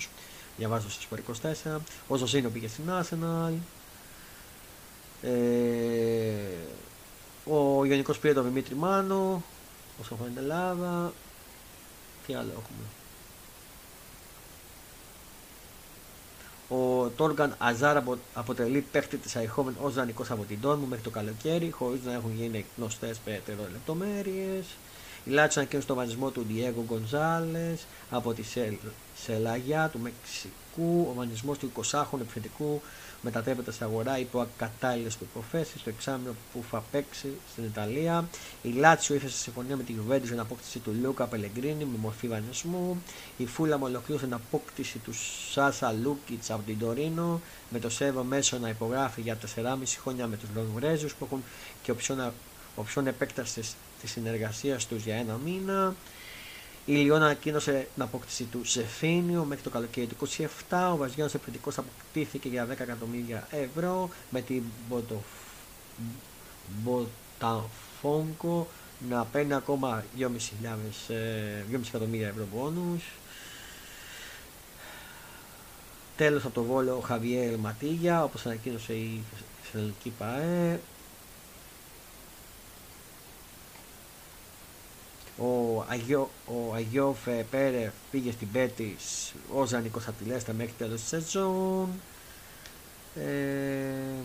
Διαβάζω 0.57 0.91
στο 0.91 1.17
24. 1.65 1.79
Ο 2.09 2.17
Ζωζίνο 2.17 2.49
πήγε 2.49 2.69
στην 2.69 2.85
Arsenal. 2.89 3.53
Ε, 5.23 5.31
ο 7.45 7.85
Ιωνικός 7.85 8.19
πήρε 8.19 8.35
τον 8.35 8.45
Δημήτρη 8.45 8.75
Μάνο, 8.75 9.43
όσο 10.01 10.15
την 10.15 10.37
Ελλάδα. 10.37 11.13
Τι 12.27 12.35
άλλο 12.35 12.51
έχουμε; 12.51 13.00
Ο 16.71 17.09
Τόργαν 17.17 17.55
Αζάρ 17.59 17.97
αποτελεί 18.35 18.85
παίχτη 18.93 19.17
της 19.17 19.37
Αϊχόμεν 19.37 19.77
ως 19.83 19.95
δανεικός 19.95 20.31
από 20.31 20.43
την 20.43 20.61
Τόρμου 20.61 20.87
μέχρι 20.87 21.05
το 21.05 21.11
καλοκαίρι, 21.11 21.71
χωρίς 21.71 22.01
να 22.05 22.13
έχουν 22.13 22.35
γίνει 22.37 22.65
γνωστές 22.77 23.19
περαιτέρω 23.19 23.63
λεπτομέρειες. 23.73 24.67
Η 25.25 25.31
Λάτσο 25.31 25.59
ανακοίνωσε 25.59 25.87
τον 25.87 25.97
βανισμό 25.97 26.31
του 26.31 26.45
Διέγκο 26.49 26.85
Γκονζάλε 26.87 27.77
από 28.11 28.33
τη 28.33 28.43
Σελαγιά 29.25 29.89
του 29.89 29.99
Μεξικού. 29.99 31.07
Ο 31.11 31.15
βανισμό 31.17 31.55
του 31.55 31.73
20χρονου 31.77 32.21
επιθετικού 32.21 32.81
μετατρέπεται 33.23 33.73
σε 33.73 33.85
αγορά 33.85 34.19
υπό 34.19 34.41
ακατάλληλες 34.41 35.17
προποθέσει 35.17 35.79
στο 35.79 35.91
εξάμεινο 35.91 36.35
που 36.53 36.65
θα 36.71 36.85
παίξει 36.91 37.29
στην 37.53 37.65
Ιταλία. 37.65 38.29
Η 38.63 38.69
Λάτσιο 38.69 39.15
ήρθε 39.15 39.29
σε 39.29 39.37
συμφωνία 39.37 39.77
με 39.77 39.83
τη 39.83 39.93
Γιουβέντη 39.93 40.21
για 40.21 40.31
την 40.31 40.41
απόκτηση 40.41 40.79
του 40.79 40.95
Λούκα 41.03 41.27
Πελεγκρίνη 41.27 41.85
με 41.85 41.99
μορφή 41.99 42.29
βανισμού. 42.29 43.03
Η 43.37 43.47
Φούλαμ 43.47 43.83
ολοκλήρωσε 43.83 44.25
την 44.25 44.35
απόκτηση 44.35 44.99
του 44.99 45.13
Σάσα 45.53 45.93
Λούκιτς 45.93 46.51
από 46.51 46.63
την 46.67 46.79
Τωρίνο 46.79 47.41
με 47.71 47.79
το 47.79 47.91
Σέβο 47.91 48.23
μέσο 48.23 48.59
να 48.59 48.69
υπογράφει 48.69 49.21
για 49.21 49.39
4,5 49.57 49.73
χρόνια 50.03 50.27
με 50.27 50.37
τους 50.37 50.49
Λονγκρέζου 50.55 51.09
που 51.19 51.25
έχουν 51.25 51.43
και 51.83 51.93
οψιόν 52.75 53.07
επέκταση 53.07 53.63
της 54.01 54.11
συνεργασίας 54.11 54.87
τους 54.87 55.05
για 55.05 55.15
ένα 55.15 55.39
μήνα. 55.45 55.95
Η 56.91 56.95
Λιόν 56.95 57.23
ανακοίνωσε 57.23 57.89
την 57.95 58.03
απόκτηση 58.03 58.45
του 58.45 58.61
Ζεφίνιο 58.65 59.45
μέχρι 59.45 59.63
το 59.65 59.71
καλοκαίρι 59.71 60.07
του 60.07 60.17
27. 60.71 60.91
Ο 60.93 60.97
Βαζιάνος 60.97 61.35
επιθετικός 61.35 61.79
αποκτήθηκε 61.79 62.49
για 62.49 62.67
10 62.67 62.71
εκατομμύρια 62.71 63.47
ευρώ 63.51 64.11
με 64.31 64.41
την 64.41 64.63
Μποταφόγκο 66.83 68.69
να 69.09 69.25
παίρνει 69.25 69.55
ακόμα 69.55 70.05
2,5 70.19 70.27
ε, 71.09 71.65
εκατομμύρια 71.87 72.29
ευρώ 72.29 72.47
πόνους. 72.55 73.05
Τέλος 76.17 76.45
από 76.45 76.55
το 76.55 76.63
Βόλο 76.63 76.97
ο 76.97 77.01
Χαβιέρ 77.01 77.57
Ματίγια 77.59 78.25
όπως 78.25 78.47
ανακοίνωσε 78.47 78.93
η 78.93 79.23
Θεσσαλονική 79.63 80.13
ΠΑΕ 80.19 80.81
Ο, 85.41 85.85
Αγιώ, 85.89 86.31
ο 86.47 86.75
Αγιώφ 86.75 87.19
Πέρε 87.51 87.93
πήγε 88.11 88.31
στην 88.31 88.51
Πέτης 88.53 89.35
ως 89.53 89.69
ζανικός 89.69 90.07
απειλέστα 90.09 90.53
μέχρι 90.53 90.73
τέλος 90.79 91.01
της 91.01 91.09
σεζόν. 91.09 91.89
Ε, 93.15 94.25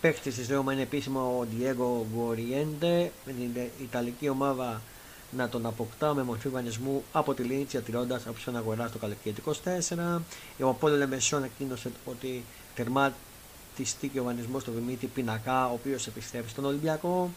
Παίχτης 0.00 0.34
της 0.34 0.48
Ρώμα 0.48 0.72
είναι 0.72 0.82
επίσημο 0.82 1.20
ο 1.20 1.46
Diego 1.52 2.04
Γκοριέντε 2.14 3.12
με 3.24 3.32
την 3.32 3.62
Ιταλική 3.82 4.28
ομάδα 4.28 4.82
να 5.30 5.48
τον 5.48 5.66
αποκτά 5.66 6.14
με 6.14 6.22
μορφή 6.22 6.48
βανισμού 6.48 7.04
από 7.12 7.34
τη 7.34 7.42
Λίντσια 7.42 7.80
τηρώντας 7.80 8.26
από 8.26 8.56
αγορά 8.56 8.88
στο 8.88 8.98
καλοκαίρι 8.98 9.34
24. 9.44 10.20
Ο 10.60 10.68
Απόλυτο 10.68 10.98
Λεμεσό 10.98 11.36
ανακοίνωσε 11.36 11.90
ότι 12.04 12.44
τερμάτιστηκε 12.74 14.20
ο 14.20 14.24
βανισμό 14.24 14.58
του 14.58 14.70
Δημήτρη 14.70 15.06
Πινακά, 15.06 15.68
ο 15.68 15.72
οποίος 15.72 16.06
επιστρέφει 16.06 16.48
στον 16.48 16.64
Ολυμπιακό. 16.64 17.30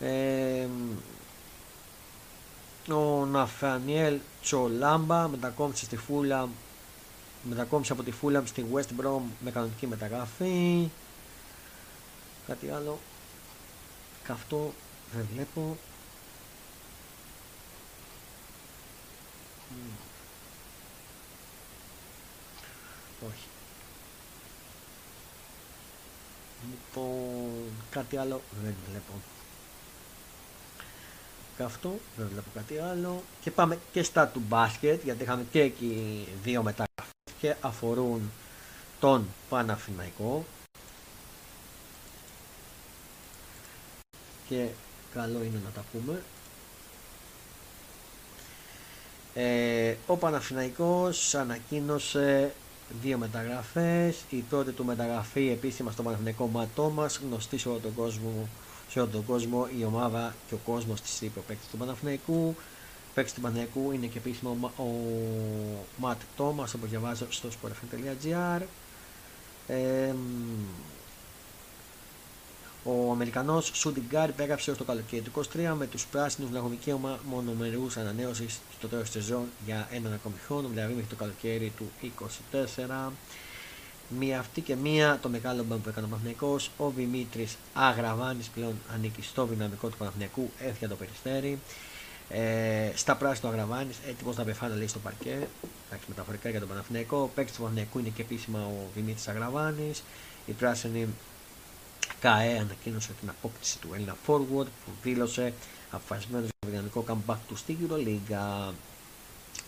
Ε, 0.00 0.66
ο 2.92 3.26
Ναφανιέλ 3.26 4.18
Τσολάμπα 4.42 5.28
μετακόμισε 5.28 5.84
στη 5.84 5.96
Φούλα 5.96 6.48
μετακόμισε 7.42 7.92
από 7.92 8.02
τη 8.02 8.10
Φούλαμ 8.10 8.44
στη 8.44 8.66
West 8.72 9.02
Brom 9.02 9.20
με 9.40 9.50
κανονική 9.50 9.86
μεταγραφή 9.86 10.90
κάτι 12.46 12.70
άλλο 12.70 12.98
καυτό 14.22 14.72
δεν 15.14 15.26
βλέπω 15.34 15.76
Όχι. 23.26 23.46
Λοιπόν, 26.70 27.72
κάτι 27.90 28.16
άλλο 28.16 28.40
δεν 28.62 28.74
βλέπω. 28.90 29.12
Και 31.56 31.62
αυτό 31.62 31.98
δεν 32.16 32.28
βλέπω 32.28 32.48
κάτι 32.54 32.78
άλλο. 32.78 33.22
Και 33.40 33.50
πάμε 33.50 33.78
και 33.92 34.02
στα 34.02 34.28
του 34.28 34.42
μπάσκετ, 34.48 35.04
γιατί 35.04 35.22
είχαμε 35.22 35.46
και 35.50 35.60
εκεί 35.60 36.26
δύο 36.42 36.62
μεταγραφές 36.62 37.12
και 37.40 37.54
αφορούν 37.60 38.30
τον 39.00 39.26
Παναφυναϊκό. 39.48 40.44
Και 44.48 44.68
καλό 45.14 45.42
είναι 45.42 45.60
να 45.64 45.70
τα 45.70 45.84
πούμε. 45.92 46.22
Ε, 49.40 49.94
ο 50.06 50.16
Παναθηναϊκός 50.16 51.34
ανακοίνωσε 51.34 52.52
δύο 53.02 53.18
μεταγραφές. 53.18 54.16
Η 54.30 54.36
πρώτη 54.36 54.70
του 54.70 54.84
μεταγραφή 54.84 55.50
επίσημα 55.50 55.90
στο 55.90 56.02
Παναθηναϊκό 56.02 56.46
Ματόμας, 56.46 57.20
γνωστή 57.24 57.58
σε 57.58 57.68
όλο 57.68 57.78
τον 57.78 57.94
κόσμο, 57.94 58.48
σε 58.88 59.00
όλο 59.00 59.08
τον 59.08 59.24
κόσμο 59.24 59.68
η 59.78 59.84
ομάδα 59.84 60.34
και 60.48 60.54
ο 60.54 60.58
κόσμος 60.64 61.00
της 61.00 61.20
είπε 61.20 61.38
ο 61.38 61.42
παίκτης 61.46 61.68
του 61.70 61.76
Παναθηναϊκού. 61.76 62.56
Ο 62.58 63.10
παίκτης 63.14 63.34
του 63.34 63.40
Παναθηναϊκού 63.40 63.92
είναι 63.92 64.06
και 64.06 64.18
επίσημα 64.18 64.70
ο 64.76 64.84
Ματ 65.96 66.20
Τόμας, 66.36 66.74
όπως 66.74 66.88
διαβάζω 66.88 67.26
στο 67.30 67.48
sportfm.gr. 67.48 68.62
Ε, 69.66 70.14
ο 72.90 73.10
Αμερικανός 73.10 73.72
Shooting 73.74 74.14
Guard 74.14 74.28
υπέγραψε 74.28 74.70
ως 74.70 74.76
το 74.76 74.84
καλοκαίρι 74.84 75.22
του 75.22 75.42
23 75.54 75.74
με 75.78 75.86
τους 75.86 76.06
πράσινους 76.06 76.50
να 76.50 76.58
έχουν 76.58 76.70
δικαίωμα 76.70 77.18
μονομερούς 77.24 77.96
ανανέωσης 77.96 78.60
στο 78.78 78.88
τέλος 78.88 79.10
της 79.10 79.22
σεζόν 79.22 79.44
για 79.64 79.88
έναν 79.90 80.12
ακόμη 80.12 80.34
χρόνο, 80.46 80.68
δηλαδή 80.68 80.92
μέχρι 80.92 81.08
το 81.08 81.16
καλοκαίρι 81.16 81.72
του 81.76 81.90
24. 83.08 83.12
Μία 84.18 84.38
αυτή 84.38 84.60
και 84.60 84.76
μία 84.76 85.18
το 85.22 85.28
μεγάλο 85.28 85.64
μπαμ 85.64 85.80
που 85.80 85.88
έκανε 85.88 86.06
ο 86.06 86.08
Παναθυνιακό. 86.08 86.56
Ο 86.76 86.90
Δημήτρης 86.96 87.56
Αγραβάνης 87.74 88.48
πλέον 88.48 88.74
ανήκει 88.94 89.22
στο 89.22 89.44
δυναμικό 89.44 89.88
του 89.88 89.96
Παναθυνιακού, 89.96 90.50
έφυγε 90.58 90.88
το 90.88 90.94
περιστέρι. 90.94 91.58
Ε, 92.28 92.90
στα 92.94 93.16
πράσινα 93.16 93.48
ο 93.48 93.52
Αγραβάνης, 93.52 93.96
έτοιμος 94.08 94.36
να 94.36 94.44
πεφάνε 94.44 94.74
λέει 94.74 94.86
στο 94.86 94.98
παρκέ. 94.98 95.48
Εντάξει, 95.86 96.06
μεταφορικά 96.08 96.48
για 96.48 96.60
τον 96.60 96.68
Παναθυνιακό. 96.68 97.16
Ο 97.16 97.30
παίκτης 97.34 97.54
του 97.54 97.60
Παναθυνιακού 97.60 97.98
είναι 97.98 98.12
και 98.14 98.22
επίσημα 98.22 98.58
ο 98.58 98.88
Δημήτρης 98.94 99.28
Αγραβάνης. 99.28 100.02
Η 100.46 100.52
πράσινη 100.52 101.08
ΚΑΕ 102.20 102.58
ανακοίνωσε 102.58 103.12
την 103.20 103.28
απόκτηση 103.28 103.78
του 103.78 103.88
Έλληνα 103.94 104.16
Forward 104.26 104.66
που 104.84 104.90
δήλωσε 105.02 105.52
αποφασισμένο 105.90 106.44
για 106.44 106.52
το 106.58 106.68
δυναμικό 106.70 107.04
comeback 107.08 107.36
του 107.48 107.56
στη 107.56 107.78
EuroLeague. 107.80 108.72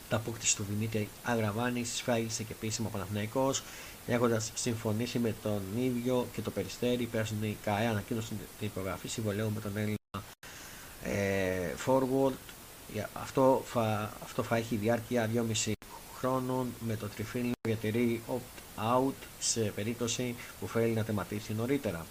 Τα 0.09 0.17
απόκτηση 0.17 0.57
του 0.57 0.67
Δημήτρη 0.71 1.09
Αγραβάνη 1.23 1.85
σφράγισε 1.85 2.43
και 2.43 2.53
επίσημα 2.53 2.89
ο 2.89 2.91
Παναθηναϊκός 2.91 3.63
έχοντας 4.07 4.51
συμφωνήσει 4.55 5.19
με 5.19 5.35
τον 5.43 5.63
ίδιο 5.79 6.27
και 6.33 6.41
το 6.41 6.51
Περιστέρι. 6.51 7.03
Η 7.03 7.07
πράσινη 7.07 7.57
ΚΑΕ 7.65 7.87
ανακοίνωσε 7.87 8.29
την 8.59 8.67
υπογραφή 8.67 9.09
συμβολέου 9.09 9.51
με 9.55 9.61
τον 9.61 9.77
Έλληνα 9.77 9.97
ε, 11.05 11.75
Forward. 11.87 12.33
Αυτό 13.13 13.63
θα, 13.67 14.13
αυτό 14.23 14.43
θα 14.43 14.57
έχει 14.57 14.77
διάρκεια 14.77 15.31
2,5 15.35 15.73
χρόνων 16.19 16.73
με 16.87 16.97
το 16.97 17.07
τριφύλλο 17.07 17.53
διατηρεί 17.63 18.23
opt-out 18.29 19.13
σε 19.39 19.61
περίπτωση 19.61 20.35
που 20.61 20.69
θέλει 20.69 20.93
να 20.93 21.05
τερματίσει 21.05 21.55
νωρίτερα. 21.55 22.07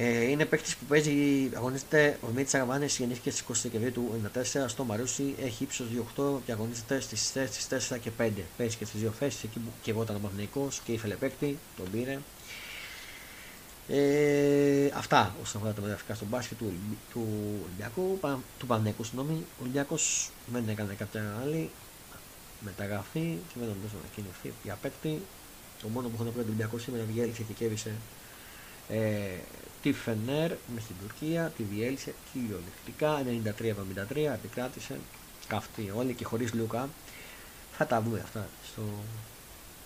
Ε, 0.00 0.30
είναι 0.30 0.44
παίκτης 0.44 0.76
που 0.76 0.84
παίζει, 0.84 1.12
αγωνίζεται 1.54 2.18
ο 2.22 2.26
Μίτσα 2.34 2.56
Αγαβάνη, 2.56 2.86
γεννήθηκε 2.86 3.30
στις 3.30 3.44
20 3.48 3.52
Δεκεμβρίου 3.62 3.92
του 3.92 4.30
1994 4.34 4.64
στο 4.66 4.84
Μαρούσι, 4.84 5.34
έχει 5.44 5.62
ύψος 5.62 5.86
2,8 6.16 6.38
και 6.44 6.52
αγωνίζεται 6.52 7.00
στις 7.00 7.30
θέσει 7.30 7.66
4 7.68 7.98
και 8.00 8.10
5. 8.18 8.30
Παίζει 8.56 8.76
και 8.76 8.84
στις 8.84 9.00
δύο 9.00 9.10
θέσεις 9.10 9.42
εκεί 9.42 9.58
που 9.58 9.70
και 9.82 9.90
εγώ 9.90 10.02
ήταν 10.02 10.16
ο 10.16 10.18
Μαγνητικό 10.18 10.68
και 10.84 10.92
ήθελε 10.92 11.14
παίκτη, 11.14 11.58
τον 11.76 11.90
πήρε. 11.90 12.18
Ε, 13.88 14.90
αυτά 14.94 15.34
όσον 15.42 15.56
αφορά 15.56 15.74
τα 15.74 15.80
μεταγραφικά 15.80 16.14
στον 16.14 16.28
μπάσκετ 16.28 16.58
του, 16.58 16.72
του 17.10 17.26
Ολυμπιακού, 17.64 18.18
του 18.58 18.66
Πανεκού, 18.66 19.04
συγγνώμη. 19.04 19.44
Ο 19.58 19.60
Ολυμπιακός 19.60 20.30
δεν 20.52 20.68
έκανε 20.68 20.94
κάποια 20.94 21.38
άλλη 21.42 21.70
μεταγραφή 22.60 23.38
και 23.48 23.54
δεν 23.54 23.68
νομίζω 23.68 23.94
να 24.02 24.08
κινηθεί 24.14 24.52
για 24.62 24.78
παίκτη. 24.82 25.22
Το 25.82 25.88
μόνο 25.88 26.08
που 26.08 26.14
έχω 26.14 26.24
να 26.24 26.30
πει 26.30 26.38
ο 26.38 26.42
Ολυμπιακό 26.42 26.78
σήμερα 26.78 27.04
διέλυσε 27.12 27.42
και 27.42 27.52
κέβησε 27.52 27.92
ε, 28.88 29.38
τη 29.82 29.92
Φενέρ 29.92 30.50
μες 30.74 30.82
στην 30.82 30.94
Τουρκία, 31.00 31.52
τη 31.56 31.62
διέλυσε 31.62 32.14
κυριολεκτικά 32.32 33.22
93-73, 34.12 34.16
επικράτησε 34.34 34.98
καυτή 35.48 35.92
όλη 35.96 36.14
και 36.14 36.24
χωρίς 36.24 36.54
Λούκα. 36.54 36.88
Θα 37.76 37.86
τα 37.86 38.00
δούμε 38.02 38.20
αυτά 38.20 38.48
στο, 38.72 38.82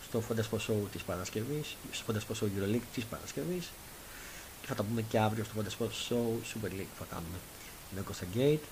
στο 0.09 0.21
Φόντας 0.21 0.49
Show 0.53 0.89
της 0.93 1.03
Παρασκευής, 1.03 1.77
στο 1.93 2.05
Φόντας 2.05 2.25
Show 2.29 2.45
EuroLeague 2.45 2.87
της 2.95 3.05
Παρασκευής 3.05 3.71
και 4.61 4.67
θα 4.67 4.75
τα 4.75 4.83
πούμε 4.83 5.03
και 5.03 5.19
αύριο 5.19 5.45
στο 5.45 5.55
Φόντας 5.55 5.77
Show 5.79 6.55
Super 6.55 6.71
League 6.71 6.95
θα 6.99 7.05
κάνουμε 7.11 7.39
με 7.95 8.05
Costa 8.09 8.37
Gate. 8.37 8.67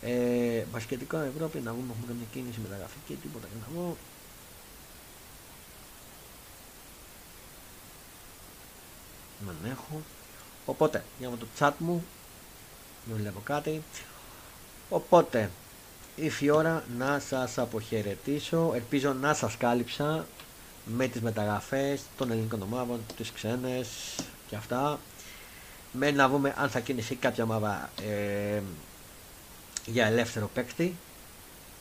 Ε, 0.00 0.64
Μπασκετικά 0.72 1.24
Ευρώπη, 1.24 1.58
να 1.58 1.72
δούμε, 1.72 1.86
έχουμε 1.90 2.06
καμία 2.06 2.26
κίνηση 2.32 2.60
μεταγραφική, 2.60 3.14
τίποτα 3.22 3.46
για 3.52 3.66
να 3.66 3.80
δω. 3.80 3.96
Δεν 9.46 9.70
έχω. 9.70 10.02
Οπότε, 10.66 11.04
για 11.18 11.30
με 11.30 11.36
το 11.36 11.46
chat 11.58 11.72
μου, 11.78 12.04
δεν 13.04 13.16
βλέπω 13.16 13.40
κάτι. 13.44 13.82
Οπότε, 14.88 15.50
ήρθε 16.16 16.44
η 16.44 16.50
ώρα 16.50 16.84
να 16.98 17.18
σας 17.18 17.58
αποχαιρετήσω. 17.58 18.72
Ελπίζω 18.74 19.12
να 19.12 19.34
σας 19.34 19.56
κάλυψα 19.56 20.26
με 20.84 21.06
τις 21.08 21.20
μεταγραφές 21.20 22.00
των 22.16 22.30
ελληνικών 22.30 22.62
ομάδων, 22.62 23.00
τις 23.16 23.32
ξένες 23.32 23.88
και 24.48 24.56
αυτά. 24.56 24.98
Με 25.92 26.10
να 26.10 26.28
δούμε 26.28 26.54
αν 26.58 26.70
θα 26.70 26.80
κινηθεί 26.80 27.14
κάποια 27.14 27.44
ομάδα 27.44 27.90
ε, 28.08 28.60
για 29.86 30.06
ελεύθερο 30.06 30.50
παίκτη. 30.54 30.96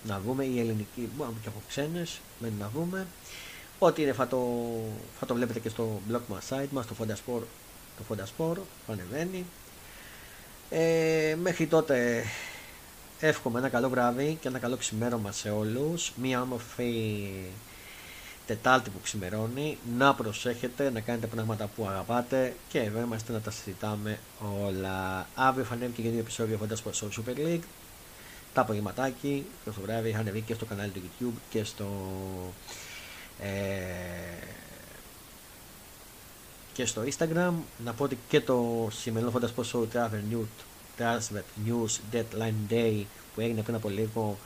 Να 0.03 0.19
δούμε 0.19 0.43
η 0.43 0.59
ελληνική, 0.59 1.09
μπορεί 1.15 1.29
και 1.41 1.47
από 1.47 1.61
ξένες, 1.67 2.19
με 2.39 2.51
να 2.59 2.69
δούμε. 2.73 3.07
Ό,τι 3.79 4.01
είναι 4.01 4.13
θα 4.13 4.27
το, 4.27 4.61
θα 5.19 5.25
το 5.25 5.33
βλέπετε 5.33 5.59
και 5.59 5.69
στο 5.69 6.01
blog 6.11 6.21
μας 6.27 6.45
site 6.49 6.67
μας, 6.71 6.85
στο 6.85 6.95
Fondasport 6.99 7.43
το 7.97 8.03
φοντασπόρο 8.03 8.65
που 8.85 8.93
ανεβαίνει. 8.93 9.45
Ε, 10.69 11.35
μέχρι 11.41 11.67
τότε 11.67 12.23
εύχομαι 13.19 13.59
ένα 13.59 13.69
καλό 13.69 13.89
βράδυ 13.89 14.37
και 14.41 14.47
ένα 14.47 14.59
καλό 14.59 14.77
ξημέρωμα 14.77 15.31
σε 15.31 15.49
όλους. 15.49 16.11
Μία 16.15 16.41
όμορφη 16.41 17.29
Τετάλτη 18.47 18.89
που 18.89 18.99
ξημερώνει. 19.03 19.77
Να 19.97 20.13
προσέχετε, 20.13 20.89
να 20.89 20.99
κάνετε 20.99 21.27
πράγματα 21.27 21.69
που 21.75 21.87
αγαπάτε 21.87 22.55
και 22.69 22.79
εδώ 22.79 22.99
είμαστε 22.99 23.31
να 23.31 23.39
τα 23.39 23.51
συζητάμε 23.51 24.19
όλα. 24.65 25.27
Αύριο 25.35 25.65
θα 25.65 25.73
ανέβει 25.73 25.91
και 25.91 26.01
γεννή 26.01 26.19
επεισόδιο 26.19 26.57
Φαντασπορ 26.57 26.93
Super 26.95 27.37
League. 27.37 27.63
Τα 28.53 28.61
απογευματάκι 28.61 29.45
και 29.63 29.69
το 29.69 29.81
βράδυ 29.81 30.11
θα 30.11 30.19
ανέβει 30.19 30.41
και 30.41 30.53
στο 30.53 30.65
κανάλι 30.65 30.91
του 30.91 31.01
YouTube 31.01 31.39
και 31.49 31.63
στο 31.63 31.87
ε, 33.39 33.49
και 36.75 36.85
στο 36.85 37.01
Instagram. 37.01 37.53
Να 37.83 37.93
πω 37.93 38.03
ότι 38.03 38.17
και 38.27 38.41
το 38.41 38.87
σημερινό 38.91 39.31
φαντασπό 39.31 39.63
show 39.71 39.87
Travel 39.93 40.33
News, 40.33 40.63
Transfer 40.99 41.41
News 41.67 42.15
Deadline 42.15 42.71
Day 42.71 43.03
που 43.35 43.41
έγινε 43.41 43.61
πριν 43.61 43.75
από 43.75 43.89
λίγο 43.89 44.37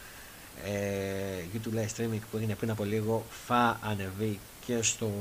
ε, 0.66 1.44
YouTube 1.54 1.78
live 1.78 1.88
streaming 1.98 2.20
που 2.32 2.38
έγινε 2.38 2.56
πριν 2.56 2.72
από 2.72 2.84
λίγο 2.84 3.26
θα 3.46 3.80
ανεβεί 3.84 4.40
και 4.66 4.82
στο 4.82 5.12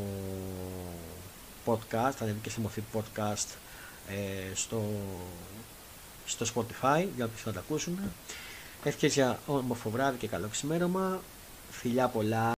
podcast, 1.66 2.12
θα 2.16 2.18
ανεβεί 2.20 2.38
και 2.42 2.50
στη 2.50 2.61
μορφή 2.61 2.82
podcast 2.94 3.46
ε, 4.09 4.54
στο, 4.54 4.82
στο 6.26 6.46
Spotify 6.54 7.06
για 7.16 7.24
όποιους 7.24 7.42
θα 7.42 7.52
τα 7.52 7.59
ακούσουν. 7.59 7.98
Εύχεσαι 8.84 9.20
για 9.20 9.38
όμορφο 9.46 9.90
βράδυ 9.90 10.18
και 10.18 10.28
καλό 10.28 10.48
ξημέρωμα. 10.48 11.20
Φιλιά 11.70 12.09
πολλά. 12.09 12.46